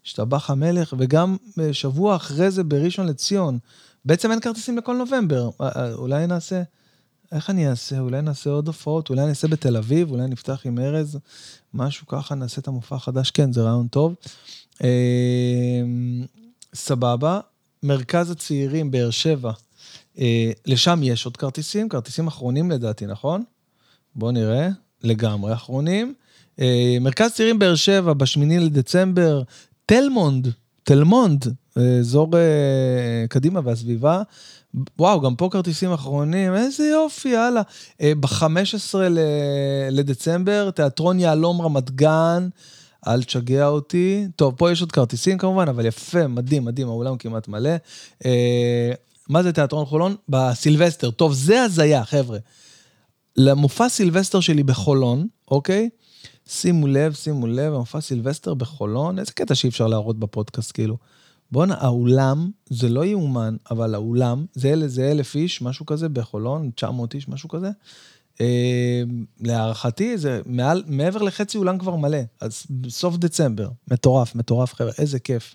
השתבח 0.07 0.51
המלך, 0.51 0.95
וגם 0.99 1.37
שבוע 1.73 2.17
אחרי 2.17 2.51
זה 2.51 2.65
בראשון 2.65 3.07
לציון. 3.07 3.59
בעצם 4.05 4.31
אין 4.31 4.41
כרטיסים 4.41 4.79
לכל 4.79 4.97
נובמבר. 4.97 5.51
אה, 5.61 5.69
אה, 5.77 5.93
אולי 5.93 6.27
נעשה, 6.27 6.63
איך 7.33 7.51
אני 7.51 7.69
אעשה? 7.69 7.99
אולי 7.99 8.23
נעשה 8.23 8.51
עוד 8.51 8.67
הופעות, 8.67 9.11
אולי 9.11 9.27
נעשה 9.27 9.49
בתל 9.49 9.77
אביב, 9.77 10.11
אולי 10.11 10.27
נפתח 10.29 10.61
עם 10.65 10.79
ארז, 10.79 11.19
משהו 11.75 12.07
ככה, 12.07 12.35
נעשה 12.35 12.61
את 12.61 12.69
המופע 12.69 12.97
החדש. 12.97 13.31
כן, 13.31 13.53
זה 13.53 13.63
רעיון 13.63 13.89
טוב. 13.89 14.15
אה, 14.85 14.89
סבבה. 16.75 17.41
מרכז 17.83 18.31
הצעירים, 18.31 18.91
באר 18.91 19.11
שבע, 19.11 19.53
לשם 20.67 21.01
יש 21.03 21.25
עוד 21.25 21.37
כרטיסים, 21.37 21.89
כרטיסים 21.89 22.27
אחרונים 22.27 22.71
לדעתי, 22.71 23.07
נכון? 23.07 23.45
בואו 24.15 24.31
נראה, 24.31 24.69
לגמרי 25.03 25.53
אחרונים. 25.53 26.15
מרכז 27.01 27.33
צעירים 27.33 27.59
באר 27.59 27.75
שבע, 27.75 28.13
בשמיני 28.13 28.59
לדצמבר, 28.59 29.43
תלמונד, 29.87 30.49
תלמונד, 30.83 31.47
אזור 32.01 32.29
אה, 32.37 33.27
קדימה 33.29 33.61
והסביבה. 33.65 34.23
וואו, 34.99 35.21
גם 35.21 35.37
פה 35.37 35.49
כרטיסים 35.53 35.93
אחרונים, 35.93 36.55
איזה 36.55 36.87
יופי, 36.87 37.29
יאללה. 37.29 37.63
אה, 38.01 38.13
ב-15 38.21 38.95
לדצמבר, 39.91 40.71
תיאטרון 40.71 41.21
יהלום 41.21 41.63
רמת 41.63 41.91
גן, 41.91 42.49
אל 43.07 43.23
תשגע 43.23 43.67
אותי. 43.67 44.27
טוב, 44.37 44.55
פה 44.57 44.73
יש 44.73 44.81
עוד 44.81 44.93
כרטיסים 44.93 45.39
כמובן, 45.39 45.69
אבל 45.69 45.87
יפה, 45.87 46.27
מדהים, 46.27 46.65
מדהים, 46.65 46.89
האולם 46.89 47.17
כמעט 47.17 47.49
מלא. 47.49 47.71
אה, 48.25 48.91
מה 49.29 49.43
זה 49.43 49.53
תיאטרון 49.53 49.87
חולון? 49.87 50.17
בסילבסטר. 50.29 51.11
טוב, 51.11 51.33
זה 51.33 51.63
הזיה, 51.63 52.05
חבר'ה. 52.05 52.39
למופע 53.37 53.89
סילבסטר 53.89 54.41
שלי 54.41 54.63
בחולון, 54.63 55.27
אוקיי? 55.51 55.89
שימו 56.49 56.87
לב, 56.87 57.13
שימו 57.13 57.47
לב, 57.47 57.75
המופע 57.75 58.01
סילבסטר 58.01 58.55
בחולון, 58.55 59.19
איזה 59.19 59.33
קטע 59.33 59.55
שאי 59.55 59.69
אפשר 59.69 59.87
להראות 59.87 60.19
בפודקאסט, 60.19 60.73
כאילו. 60.73 60.97
בואנה, 61.51 61.75
האולם, 61.79 62.51
זה 62.71 62.89
לא 62.89 63.05
יאומן, 63.05 63.57
אבל 63.71 63.95
האולם, 63.95 64.47
זה, 64.55 64.89
זה 64.89 65.11
אלף 65.11 65.35
איש, 65.35 65.63
משהו 65.63 65.87
כזה, 65.87 66.09
בחולון, 66.09 66.71
900 66.71 67.15
איש, 67.15 67.29
משהו 67.29 67.49
כזה. 67.49 67.71
אה, 68.41 69.03
להערכתי, 69.41 70.19
זה 70.19 70.41
מעל, 70.47 70.83
מעבר 70.87 71.23
לחצי 71.23 71.59
אולם 71.59 71.79
כבר 71.79 71.97
מלא. 71.97 72.19
אז 72.41 72.67
בסוף 72.71 73.17
דצמבר, 73.17 73.69
מטורף, 73.91 74.35
מטורף, 74.35 74.75
חבר'ה, 74.75 74.93
איזה 74.99 75.19
כיף. 75.19 75.55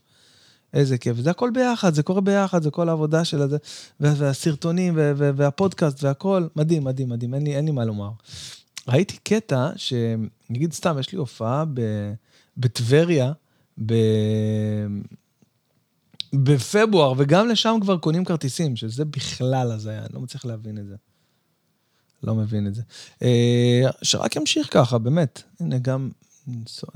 איזה 0.73 0.97
כיף. 0.97 1.17
זה 1.17 1.29
הכל 1.29 1.49
ביחד, 1.53 1.93
זה 1.93 2.03
קורה 2.03 2.21
ביחד, 2.21 2.63
זה 2.63 2.71
כל 2.71 2.89
העבודה 2.89 3.25
של 3.25 3.41
הזה, 3.41 3.57
והסרטונים, 3.99 4.93
והפודקאסט, 5.15 6.03
והכל, 6.03 6.47
מדהים, 6.55 6.83
מדהים, 6.83 7.09
מדהים, 7.09 7.33
אין 7.33 7.43
לי, 7.43 7.55
אין 7.55 7.65
לי 7.65 7.71
מה 7.71 7.85
לומר. 7.85 8.09
ראיתי 8.87 9.17
קטע, 9.23 9.69
שנגיד 9.75 10.73
סתם, 10.73 10.99
יש 10.99 11.11
לי 11.11 11.17
הופעה 11.17 11.63
בטבריה, 12.57 13.31
ב... 13.85 13.93
בפברואר, 16.33 17.13
וגם 17.17 17.47
לשם 17.47 17.77
כבר 17.81 17.97
קונים 17.97 18.25
כרטיסים, 18.25 18.75
שזה 18.75 19.05
בכלל 19.05 19.71
הזיה, 19.71 19.99
אני 19.99 20.13
לא 20.13 20.19
מצליח 20.19 20.45
להבין 20.45 20.77
את 20.77 20.87
זה. 20.87 20.95
לא 22.23 22.35
מבין 22.35 22.67
את 22.67 22.75
זה. 22.75 22.81
אה, 23.21 23.81
שרק 24.01 24.35
ימשיך 24.35 24.67
ככה, 24.71 24.97
באמת. 24.97 25.43
הנה, 25.59 25.77
גם 25.77 26.09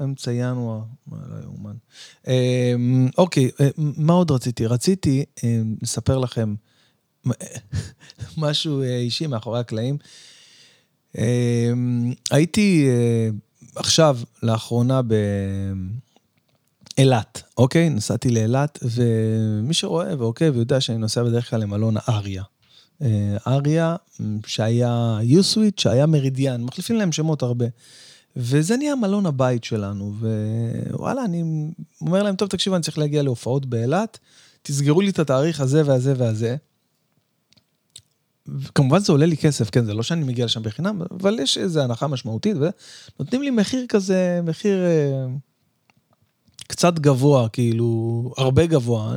אמצע 0.04 0.32
ינואר, 0.32 0.82
מה 1.08 1.18
לא 1.28 1.44
יאומן. 1.44 1.76
אה, 2.28 2.74
אוקיי, 3.18 3.52
אה, 3.62 3.70
מה 3.78 4.14
עוד 4.14 4.32
רציתי? 4.32 4.66
רציתי 4.66 5.26
לספר 5.82 6.18
לכם 6.18 6.56
משהו 8.38 8.82
אישי 8.82 9.28
מאחורי 9.28 9.60
הקלעים. 9.60 9.98
הייתי 12.32 12.88
עכשיו, 13.76 14.18
לאחרונה, 14.44 15.02
באילת, 16.98 17.44
אוקיי? 17.58 17.90
נסעתי 17.90 18.30
לאילת, 18.30 18.80
ומי 18.82 19.74
שרואה 19.74 20.18
ועוקב 20.18 20.56
יודע 20.56 20.82
שאני 20.82 20.98
נוסע 20.98 21.24
בדרך 21.24 21.50
כלל 21.50 21.62
למלון 21.62 21.96
אריה. 22.10 22.44
אריה, 23.48 23.96
שהיה 24.46 25.20
יוסוויט, 25.22 25.80
שהיה 25.80 26.06
מרידיאן, 26.06 26.64
מחליפים 26.64 26.96
להם 26.96 27.12
שמות 27.12 27.42
הרבה. 27.42 27.66
וזה 28.36 28.78
נהיה 28.78 28.96
מלון 28.96 29.26
הבית 29.26 29.64
שלנו, 29.64 30.14
ווואלה, 30.92 31.26
אני 31.26 31.44
אומר 32.02 32.24
להם, 32.24 32.36
טוב, 32.36 32.50
תקשיבו, 32.50 32.76
אני 32.76 32.84
צריך 32.84 32.98
להגיע 32.98 33.24
להופעות 33.24 33.66
באילת, 33.66 34.20
תסגרו 34.62 35.02
לי 35.02 35.10
את 35.10 35.20
התאריך 35.20 35.62
הזה 35.62 35.82
והזה 35.86 36.14
והזה. 36.18 36.56
כמובן 38.76 39.00
זה 39.00 39.12
עולה 39.12 39.26
לי 39.26 39.38
כסף, 39.38 39.70
כן, 39.70 39.86
זה 39.86 39.94
לא 39.94 40.04
שאני 40.04 40.24
מגיע 40.24 40.46
לשם 40.46 40.64
בחינם, 40.64 41.02
אבל 41.12 41.40
יש 41.40 41.58
איזו 41.58 41.82
הנחה 41.82 42.08
משמעותית, 42.08 42.58
ונותנים 43.20 43.42
לי 43.42 43.50
מחיר 43.50 43.86
כזה, 43.90 44.40
מחיר 44.44 44.86
אה, 44.86 45.26
קצת 46.68 47.00
גבוה, 47.00 47.50
כאילו, 47.50 48.32
הרבה 48.38 48.66
גבוה. 48.66 49.16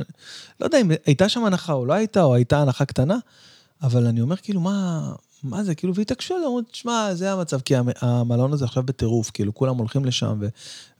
לא 0.59 0.65
יודע 0.65 0.81
אם 0.81 0.91
הייתה 1.05 1.29
שם 1.29 1.45
הנחה 1.45 1.73
או 1.73 1.85
לא 1.85 1.93
הייתה, 1.93 2.23
או 2.23 2.35
הייתה 2.35 2.61
הנחה 2.61 2.85
קטנה, 2.85 3.17
אבל 3.81 4.07
אני 4.07 4.21
אומר, 4.21 4.35
כאילו, 4.35 4.61
מה, 4.61 5.11
מה 5.43 5.63
זה, 5.63 5.75
כאילו, 5.75 5.95
והתעקשו, 5.95 6.35
אמרו, 6.37 6.61
תשמע, 6.61 7.09
זה 7.13 7.33
המצב, 7.33 7.59
כי 7.59 7.73
המלון 8.01 8.53
הזה 8.53 8.65
עכשיו 8.65 8.83
בטירוף, 8.83 9.31
כאילו, 9.31 9.53
כולם 9.55 9.77
הולכים 9.77 10.05
לשם 10.05 10.39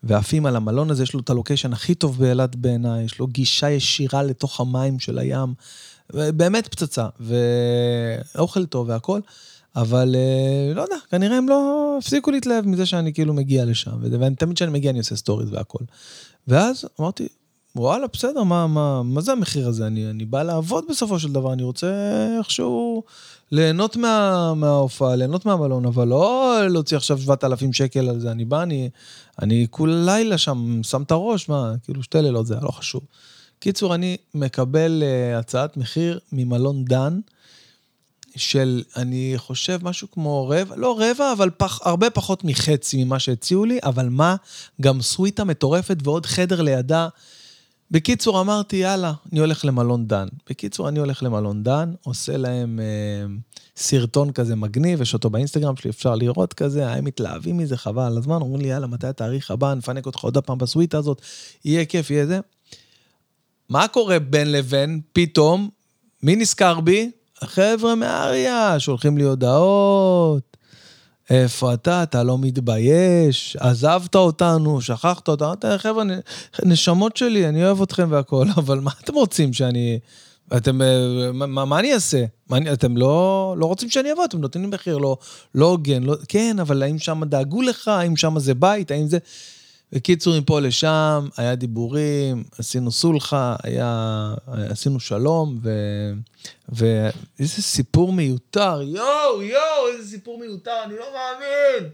ועפים 0.03 0.45
על 0.45 0.55
המלון 0.55 0.91
הזה, 0.91 1.03
יש 1.03 1.13
לו 1.13 1.19
את 1.19 1.29
הלוקיישן 1.29 1.73
הכי 1.73 1.95
טוב 1.95 2.19
באילת 2.19 2.55
בעיניי, 2.55 3.03
יש 3.03 3.19
לו 3.19 3.27
גישה 3.27 3.69
ישירה 3.69 4.23
לתוך 4.23 4.59
המים 4.59 4.99
של 4.99 5.17
הים, 5.17 5.53
באמת 6.13 6.67
פצצה, 6.67 7.07
ואוכל 7.19 8.65
טוב 8.65 8.89
והכול, 8.89 9.21
אבל 9.75 10.15
אה, 10.15 10.73
לא 10.73 10.81
יודע, 10.81 10.95
כנראה 11.09 11.37
הם 11.37 11.49
לא 11.49 11.95
הפסיקו 11.97 12.31
להתלהב 12.31 12.65
מזה 12.67 12.85
שאני 12.85 13.13
כאילו 13.13 13.33
מגיע 13.33 13.65
לשם, 13.65 13.91
ואני 14.01 14.35
תמיד 14.35 14.55
כשאני 14.55 14.71
מגיע 14.71 14.91
אני 14.91 14.99
עושה 14.99 15.15
סטוריז 15.15 15.53
והכול. 15.53 15.81
ואז 16.47 16.85
אמרתי, 16.99 17.27
וואלה, 17.75 18.07
בסדר, 18.13 18.43
מה, 18.43 18.67
מה, 18.67 19.03
מה 19.03 19.21
זה 19.21 19.31
המחיר 19.31 19.67
הזה? 19.67 19.87
אני, 19.87 20.09
אני 20.09 20.25
בא 20.25 20.43
לעבוד 20.43 20.85
בסופו 20.89 21.19
של 21.19 21.31
דבר, 21.31 21.53
אני 21.53 21.63
רוצה 21.63 21.87
איכשהו 22.37 23.03
ליהנות 23.51 23.95
מה, 23.95 24.53
מההופעה, 24.53 25.15
ליהנות 25.15 25.45
מהמלון, 25.45 25.85
אבל 25.85 26.07
לא 26.07 26.57
להוציא 26.69 26.97
עכשיו 26.97 27.17
7,000 27.17 27.73
שקל 27.73 28.09
על 28.09 28.19
זה. 28.19 28.31
אני 28.31 28.45
בא, 28.45 28.63
אני, 28.63 28.89
אני 29.41 29.67
כול 29.69 29.89
לילה 30.05 30.37
שם, 30.37 30.79
שם 30.83 31.01
את 31.01 31.11
הראש, 31.11 31.49
מה, 31.49 31.73
כאילו 31.83 32.03
שתי 32.03 32.21
לילות 32.21 32.47
זה 32.47 32.55
לא 32.61 32.69
חשוב. 32.71 33.01
קיצור, 33.59 33.95
אני 33.95 34.17
מקבל 34.33 35.03
uh, 35.03 35.39
הצעת 35.39 35.77
מחיר 35.77 36.19
ממלון 36.31 36.85
דן, 36.85 37.19
של, 38.35 38.83
אני 38.95 39.33
חושב, 39.37 39.79
משהו 39.83 40.11
כמו 40.11 40.49
רבע, 40.49 40.75
לא 40.75 40.99
רבע, 40.99 41.33
אבל 41.33 41.49
פח, 41.57 41.79
הרבה 41.87 42.09
פחות 42.09 42.43
מחצי 42.43 43.03
ממה 43.03 43.19
שהציעו 43.19 43.65
לי, 43.65 43.79
אבל 43.83 44.09
מה, 44.09 44.35
גם 44.81 45.01
סוויטה 45.01 45.43
מטורפת 45.43 45.97
ועוד 46.03 46.25
חדר 46.25 46.61
לידה. 46.61 47.07
בקיצור, 47.91 48.41
אמרתי, 48.41 48.75
יאללה, 48.75 49.13
אני 49.31 49.39
הולך 49.39 49.65
למלון 49.65 50.07
דן. 50.07 50.27
בקיצור, 50.49 50.89
אני 50.89 50.99
הולך 50.99 51.23
למלון 51.23 51.63
דן, 51.63 51.93
עושה 52.03 52.37
להם 52.37 52.79
אה, 52.79 53.25
סרטון 53.77 54.31
כזה 54.31 54.55
מגניב, 54.55 55.01
יש 55.01 55.13
אותו 55.13 55.29
באינסטגרם 55.29 55.75
שלי, 55.75 55.89
אפשר 55.89 56.15
לראות 56.15 56.53
כזה, 56.53 56.91
הם 56.91 57.05
מתלהבים 57.05 57.57
מזה, 57.57 57.77
חבל 57.77 58.03
על 58.03 58.17
הזמן, 58.17 58.35
אומרים 58.35 58.61
לי, 58.61 58.67
יאללה, 58.67 58.87
מתי 58.87 59.07
התאריך 59.07 59.51
הבא, 59.51 59.73
נפנק 59.73 60.05
אותך 60.05 60.19
עוד 60.19 60.37
פעם 60.37 60.57
בסוויטה 60.57 60.97
הזאת, 60.97 61.21
יהיה 61.65 61.85
כיף, 61.85 62.09
יהיה 62.11 62.25
זה. 62.25 62.39
מה 63.69 63.87
קורה 63.87 64.19
בין 64.19 64.51
לבין, 64.51 65.01
פתאום, 65.13 65.69
מי 66.23 66.35
נזכר 66.35 66.79
בי? 66.79 67.11
החבר'ה 67.41 67.95
מאריה, 67.95 68.79
שולחים 68.79 69.17
לי 69.17 69.23
הודעות, 69.23 70.57
איפה 71.29 71.73
אתה? 71.73 72.03
אתה 72.03 72.23
לא 72.23 72.37
מתבייש? 72.37 73.57
עזבת 73.59 74.15
אותנו, 74.15 74.81
שכחת 74.81 75.27
אותנו? 75.27 75.77
חבר'ה, 75.77 76.03
נשמות 76.63 77.17
שלי, 77.17 77.49
אני 77.49 77.65
אוהב 77.65 77.81
אתכם 77.81 78.07
והכול, 78.11 78.47
אבל 78.57 78.79
מה 78.79 78.91
אתם 79.03 79.13
רוצים 79.13 79.53
שאני... 79.53 79.99
אתם, 80.57 80.81
אה, 80.81 81.31
מה, 81.33 81.65
מה 81.65 81.79
אני 81.79 81.93
אעשה? 81.93 82.25
מה, 82.49 82.57
אתם 82.73 82.97
לא, 82.97 83.55
לא 83.57 83.65
רוצים 83.65 83.89
שאני 83.89 84.11
אבוא, 84.11 84.25
אתם 84.25 84.37
נותנים 84.37 84.65
לי 84.65 84.75
מחיר 84.75 84.97
לא, 84.97 85.17
לא 85.55 85.65
הוגן, 85.65 86.03
לא, 86.03 86.15
כן, 86.27 86.57
אבל 86.59 86.83
האם 86.83 86.99
שם 86.99 87.23
דאגו 87.25 87.61
לך? 87.61 87.87
האם 87.87 88.15
שם 88.15 88.39
זה 88.39 88.53
בית? 88.53 88.91
האם 88.91 89.07
זה... 89.07 89.17
בקיצור, 89.91 90.39
מפה 90.39 90.59
לשם, 90.59 91.27
היה 91.37 91.55
דיבורים, 91.55 92.43
עשינו 92.57 92.91
סולחה, 92.91 93.55
היה, 93.63 94.33
עשינו 94.47 94.99
שלום, 94.99 95.59
ו... 95.63 95.69
ואיזה 96.69 97.61
סיפור 97.61 98.13
מיותר, 98.13 98.81
יואו, 98.81 99.41
יואו, 99.41 99.87
איזה 99.93 100.09
סיפור 100.09 100.39
מיותר, 100.39 100.83
אני 100.85 100.93
לא 100.93 101.05
מאמין. 101.13 101.89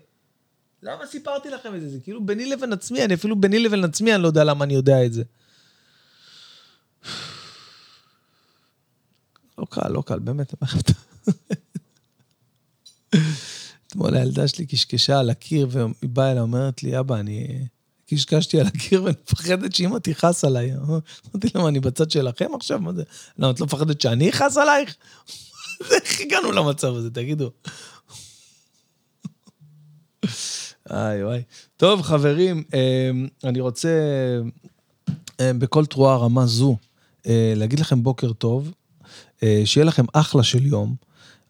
למה 0.84 1.06
סיפרתי 1.06 1.50
לכם 1.50 1.76
את 1.76 1.82
זה? 1.82 1.90
זה 1.90 2.00
כאילו 2.04 2.26
ביני 2.26 2.46
לבין 2.46 2.74
עצמי, 2.74 3.06
אני 3.06 3.14
אפילו 3.14 3.36
ביני 3.36 3.60
לבין 3.60 3.84
עצמי, 3.84 4.16
אני 4.16 4.24
לא 4.24 4.28
יודע 4.28 4.44
למה 4.44 4.66
אני 4.66 4.74
יודע 4.74 5.06
את 5.06 5.14
זה. 5.14 5.24
לא 9.58 9.66
קל, 9.70 9.90
לא 9.90 10.04
קל, 10.06 10.20
באמת. 10.20 10.54
אתמול 13.88 14.16
הילדה 14.16 14.48
שלי 14.48 14.66
קשקשה 14.66 15.20
על 15.20 15.30
הקיר, 15.30 15.68
והיא 15.72 15.94
באה 16.04 16.32
אליי, 16.32 16.42
אומרת 16.42 16.84
לי, 16.84 17.00
אבא, 17.00 17.16
אני... 17.16 17.66
קשקשתי 18.10 18.60
על 18.60 18.68
הקיר 18.68 19.04
ואני 19.04 19.16
מפחדת 19.24 19.76
שאמא 19.76 19.98
תכעס 19.98 20.46
עליי. 20.46 20.74
אמרתי 20.74 21.48
למה, 21.56 21.68
אני 21.68 21.80
בצד 21.80 22.12
שלכם 22.12 22.56
עכשיו? 22.56 22.80
מה 22.80 22.94
זה? 22.94 23.04
למה, 23.38 23.52
את 23.52 23.60
לא 23.60 23.66
מפחדת 23.66 24.02
שאני 24.02 24.30
אכעס 24.30 24.58
עלייך? 24.58 24.96
איך 25.92 26.22
הגענו 26.22 26.52
למצב 26.52 26.96
הזה, 26.96 27.10
תגידו? 27.10 27.52
איי 30.90 31.24
וואי. 31.24 31.42
טוב, 31.78 32.02
חברים, 32.02 32.64
אמ, 32.74 33.28
אני 33.44 33.60
רוצה 33.60 33.90
אמ, 35.42 35.60
בכל 35.60 35.86
תרועה 35.86 36.18
רמה 36.18 36.46
זו 36.46 36.78
אה, 37.28 37.54
להגיד 37.56 37.80
לכם 37.80 38.04
בוקר 38.04 38.34
טוב, 38.34 38.72
אה, 39.44 39.62
שיהיה 39.66 39.86
לכם 39.86 40.06
אחלה 40.14 40.44
של 40.44 40.66
יום. 40.66 40.96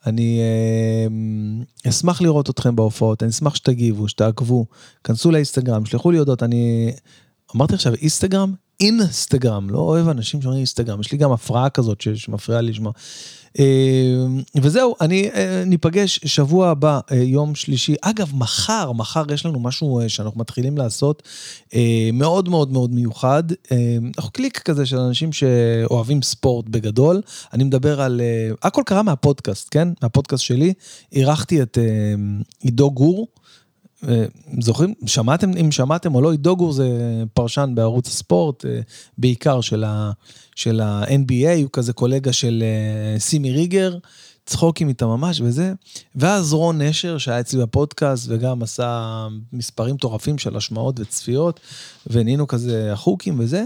אני 0.06 0.39
אה, 0.39 1.89
אשמח 1.89 2.22
לראות 2.22 2.50
אתכם 2.50 2.76
בהופעות, 2.76 3.24
אני 3.24 3.30
אשמח 3.30 3.56
שתגיבו, 3.56 4.08
שתעקבו, 4.08 4.65
כנסו 5.04 5.32
לאינסטגרם, 5.32 5.86
שלחו 5.86 6.12
לי 6.12 6.18
הודעות, 6.18 6.44
אני... 6.44 6.91
אמרתי 7.56 7.74
עכשיו 7.74 7.94
אינסטגרם? 7.94 8.54
אינסטגרם, 8.86 9.69
לא 9.69 9.80
אוהב 9.80 10.10
אנשים 10.10 10.41
שאומרים 10.41 10.58
אינסטגרם, 10.58 11.02
יש 11.02 11.12
לי 11.12 11.17
גם 11.17 11.32
הפרעה 11.32 11.69
כזאת 11.69 12.02
שמפריעה 12.15 12.62
לי 12.62 12.71
לשמוע. 12.71 12.91
אה, 13.60 14.26
וזהו, 14.56 14.95
אני, 15.02 15.30
אה, 15.36 15.63
ניפגש 15.65 16.19
שבוע 16.26 16.69
הבא, 16.69 17.00
אה, 17.12 17.17
יום 17.17 17.56
שלישי. 17.56 17.95
אגב, 18.02 18.32
מחר, 18.36 18.91
מחר 18.91 19.24
יש 19.34 19.45
לנו 19.45 19.60
משהו 19.60 20.02
שאנחנו 20.08 20.39
מתחילים 20.39 20.78
לעשות, 20.78 21.24
מאוד 22.13 22.50
מאוד 22.50 22.71
מאוד 22.71 22.93
מיוחד. 22.93 23.43
אנחנו 24.17 24.32
קליק 24.32 24.60
כזה 24.60 24.86
של 24.86 24.98
אנשים 24.98 25.34
שאוהבים 25.34 26.21
ספורט 26.21 26.65
בגדול. 26.69 27.21
אני 27.54 27.63
מדבר 27.63 28.02
על, 28.02 28.21
הכל 28.63 28.82
קרה 28.86 29.04
מהפודקאסט, 29.04 29.67
כן? 29.71 29.88
מהפודקאסט 30.02 30.43
שלי. 30.43 30.74
אירחתי 31.12 31.62
את 31.62 31.78
עידו 32.62 32.91
גור. 32.91 33.28
זוכרים, 34.60 34.94
שמעתם, 35.06 35.52
אם 35.58 35.72
שמעתם 35.72 36.15
או 36.15 36.22
לא, 36.22 36.32
עידו 36.32 36.56
גור 36.56 36.72
זה 36.72 36.88
פרשן 37.34 37.72
בערוץ 37.76 38.08
הספורט, 38.08 38.65
בעיקר 39.18 39.62
של 39.62 39.84
ה... 39.84 40.12
של 40.56 40.82
ה-NBA, 40.82 41.62
הוא 41.62 41.70
כזה 41.74 41.93
קולגה 41.93 42.34
של 42.34 42.64
אה, 43.18 43.20
סימי 43.20 43.51
ריגר, 43.51 43.97
צחוקים 44.45 44.89
איתה 44.89 45.06
ממש 45.06 45.41
וזה. 45.41 45.74
ואז 46.16 46.53
רון 46.53 46.82
נשר, 46.82 47.18
שהיה 47.18 47.39
אצלי 47.39 47.62
בפודקאסט 47.62 48.26
וגם 48.30 48.64
עשה 48.64 49.28
מספרים 49.53 49.95
מטורפים 49.95 50.38
של 50.38 50.58
השמעות 50.58 50.99
וצפיות, 50.99 51.60
ונהיינו 52.08 52.47
כזה 52.47 52.93
צחוקים 52.93 53.39
וזה. 53.39 53.64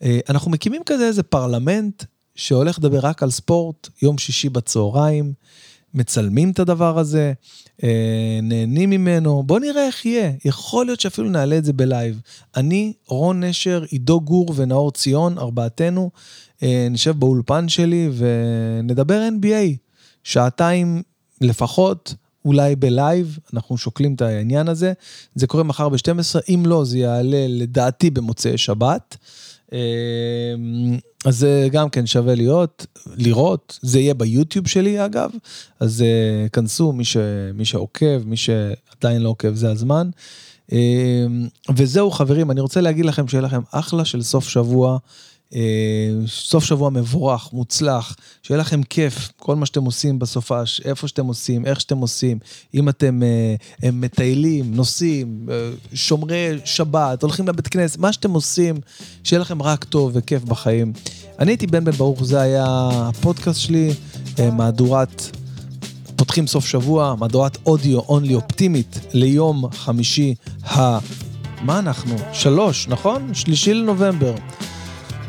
אה, 0.00 0.04
אנחנו 0.28 0.50
מקימים 0.50 0.82
כזה 0.86 1.06
איזה 1.06 1.22
פרלמנט 1.22 2.04
שהולך 2.34 2.78
לדבר 2.78 2.98
רק 3.02 3.22
על 3.22 3.30
ספורט, 3.30 3.88
יום 4.02 4.18
שישי 4.18 4.48
בצהריים. 4.48 5.32
מצלמים 5.94 6.50
את 6.50 6.58
הדבר 6.58 6.98
הזה, 6.98 7.32
אה, 7.84 8.38
נהנים 8.42 8.90
ממנו, 8.90 9.42
בוא 9.42 9.60
נראה 9.60 9.86
איך 9.86 10.06
יהיה. 10.06 10.32
יכול 10.44 10.86
להיות 10.86 11.00
שאפילו 11.00 11.30
נעלה 11.30 11.58
את 11.58 11.64
זה 11.64 11.72
בלייב. 11.72 12.20
אני, 12.56 12.92
רון 13.06 13.44
נשר, 13.44 13.84
עידו 13.88 14.20
גור 14.20 14.52
ונאור 14.56 14.92
ציון, 14.92 15.38
ארבעתנו, 15.38 16.10
אה, 16.62 16.88
נשב 16.90 17.18
באולפן 17.18 17.68
שלי 17.68 18.10
ונדבר 18.16 19.28
NBA. 19.28 19.76
שעתיים 20.24 21.02
לפחות, 21.40 22.14
אולי 22.44 22.76
בלייב, 22.76 23.38
אנחנו 23.54 23.78
שוקלים 23.78 24.14
את 24.14 24.22
העניין 24.22 24.68
הזה. 24.68 24.92
זה 25.34 25.46
קורה 25.46 25.62
מחר 25.62 25.88
ב-12, 25.88 26.40
אם 26.48 26.62
לא, 26.66 26.84
זה 26.84 26.98
יעלה 26.98 27.46
לדעתי 27.48 28.10
במוצאי 28.10 28.58
שבת. 28.58 29.16
אה, 29.72 29.78
אז 31.24 31.38
זה 31.38 31.68
גם 31.72 31.90
כן 31.90 32.06
שווה 32.06 32.34
להיות, 32.34 32.86
לראות, 33.16 33.78
זה 33.82 34.00
יהיה 34.00 34.14
ביוטיוב 34.14 34.68
שלי 34.68 35.04
אגב, 35.04 35.30
אז 35.80 36.04
uh, 36.04 36.48
כנסו, 36.50 36.92
מי, 36.92 37.04
ש, 37.04 37.16
מי 37.54 37.64
שעוקב, 37.64 38.22
מי 38.26 38.36
שעדיין 38.36 39.22
לא 39.22 39.28
עוקב, 39.28 39.54
זה 39.54 39.70
הזמן. 39.70 40.10
Uh, 40.70 40.74
וזהו 41.76 42.10
חברים, 42.10 42.50
אני 42.50 42.60
רוצה 42.60 42.80
להגיד 42.80 43.04
לכם 43.04 43.28
שיהיה 43.28 43.42
לכם 43.42 43.60
אחלה 43.70 44.04
של 44.04 44.22
סוף 44.22 44.48
שבוע. 44.48 44.98
אה, 45.54 45.60
סוף 46.26 46.64
שבוע 46.64 46.90
מבורך, 46.90 47.48
מוצלח, 47.52 48.16
שיהיה 48.42 48.60
לכם 48.60 48.82
כיף, 48.82 49.32
כל 49.36 49.56
מה 49.56 49.66
שאתם 49.66 49.84
עושים 49.84 50.18
בסופש, 50.18 50.80
איפה 50.84 51.08
שאתם 51.08 51.26
עושים, 51.26 51.66
איך 51.66 51.80
שאתם 51.80 51.98
עושים, 51.98 52.38
אם 52.74 52.88
אתם 52.88 53.20
uh, 53.82 53.86
מטיילים, 53.92 54.74
נוסעים, 54.74 55.48
uh, 55.48 55.96
שומרי 55.96 56.58
שבת, 56.64 57.22
הולכים 57.22 57.48
לבית 57.48 57.68
כנסת, 57.68 57.98
מה 57.98 58.12
שאתם 58.12 58.30
עושים, 58.30 58.76
שיהיה 59.24 59.40
לכם 59.40 59.62
רק 59.62 59.84
טוב 59.84 60.10
וכיף 60.14 60.42
בחיים. 60.42 60.92
אני 61.38 61.50
הייתי 61.50 61.66
בן 61.66 61.84
בן 61.84 61.92
ברוך, 61.92 62.24
זה 62.24 62.40
היה 62.40 62.64
הפודקאסט 62.92 63.60
שלי, 63.60 63.90
uh, 64.36 64.40
מהדורת... 64.52 65.22
פותחים 66.16 66.46
סוף 66.46 66.66
שבוע, 66.66 67.14
מהדורת 67.18 67.58
אודיו 67.66 67.98
אונלי 67.98 68.34
אופטימית 68.34 69.00
ליום 69.12 69.70
חמישי 69.72 70.34
ה... 70.64 70.98
מה 71.62 71.78
אנחנו? 71.78 72.16
שלוש, 72.32 72.88
נכון? 72.88 73.34
שלישי 73.34 73.74
לנובמבר. 73.74 74.34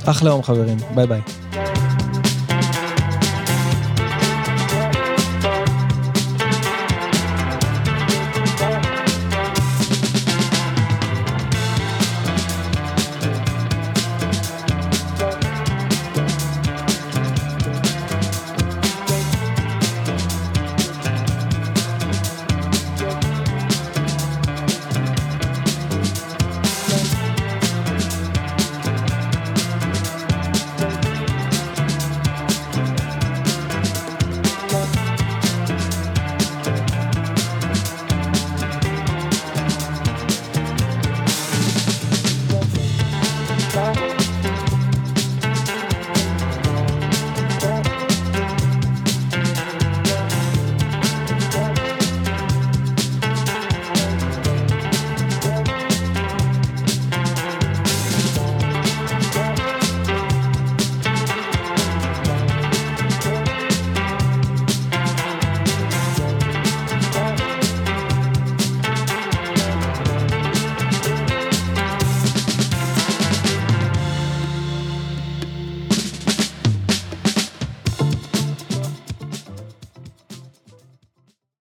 אחלה 0.10 0.30
יום 0.30 0.44
חברים, 0.44 0.78
ביי 0.96 1.08
ביי. 1.08 1.22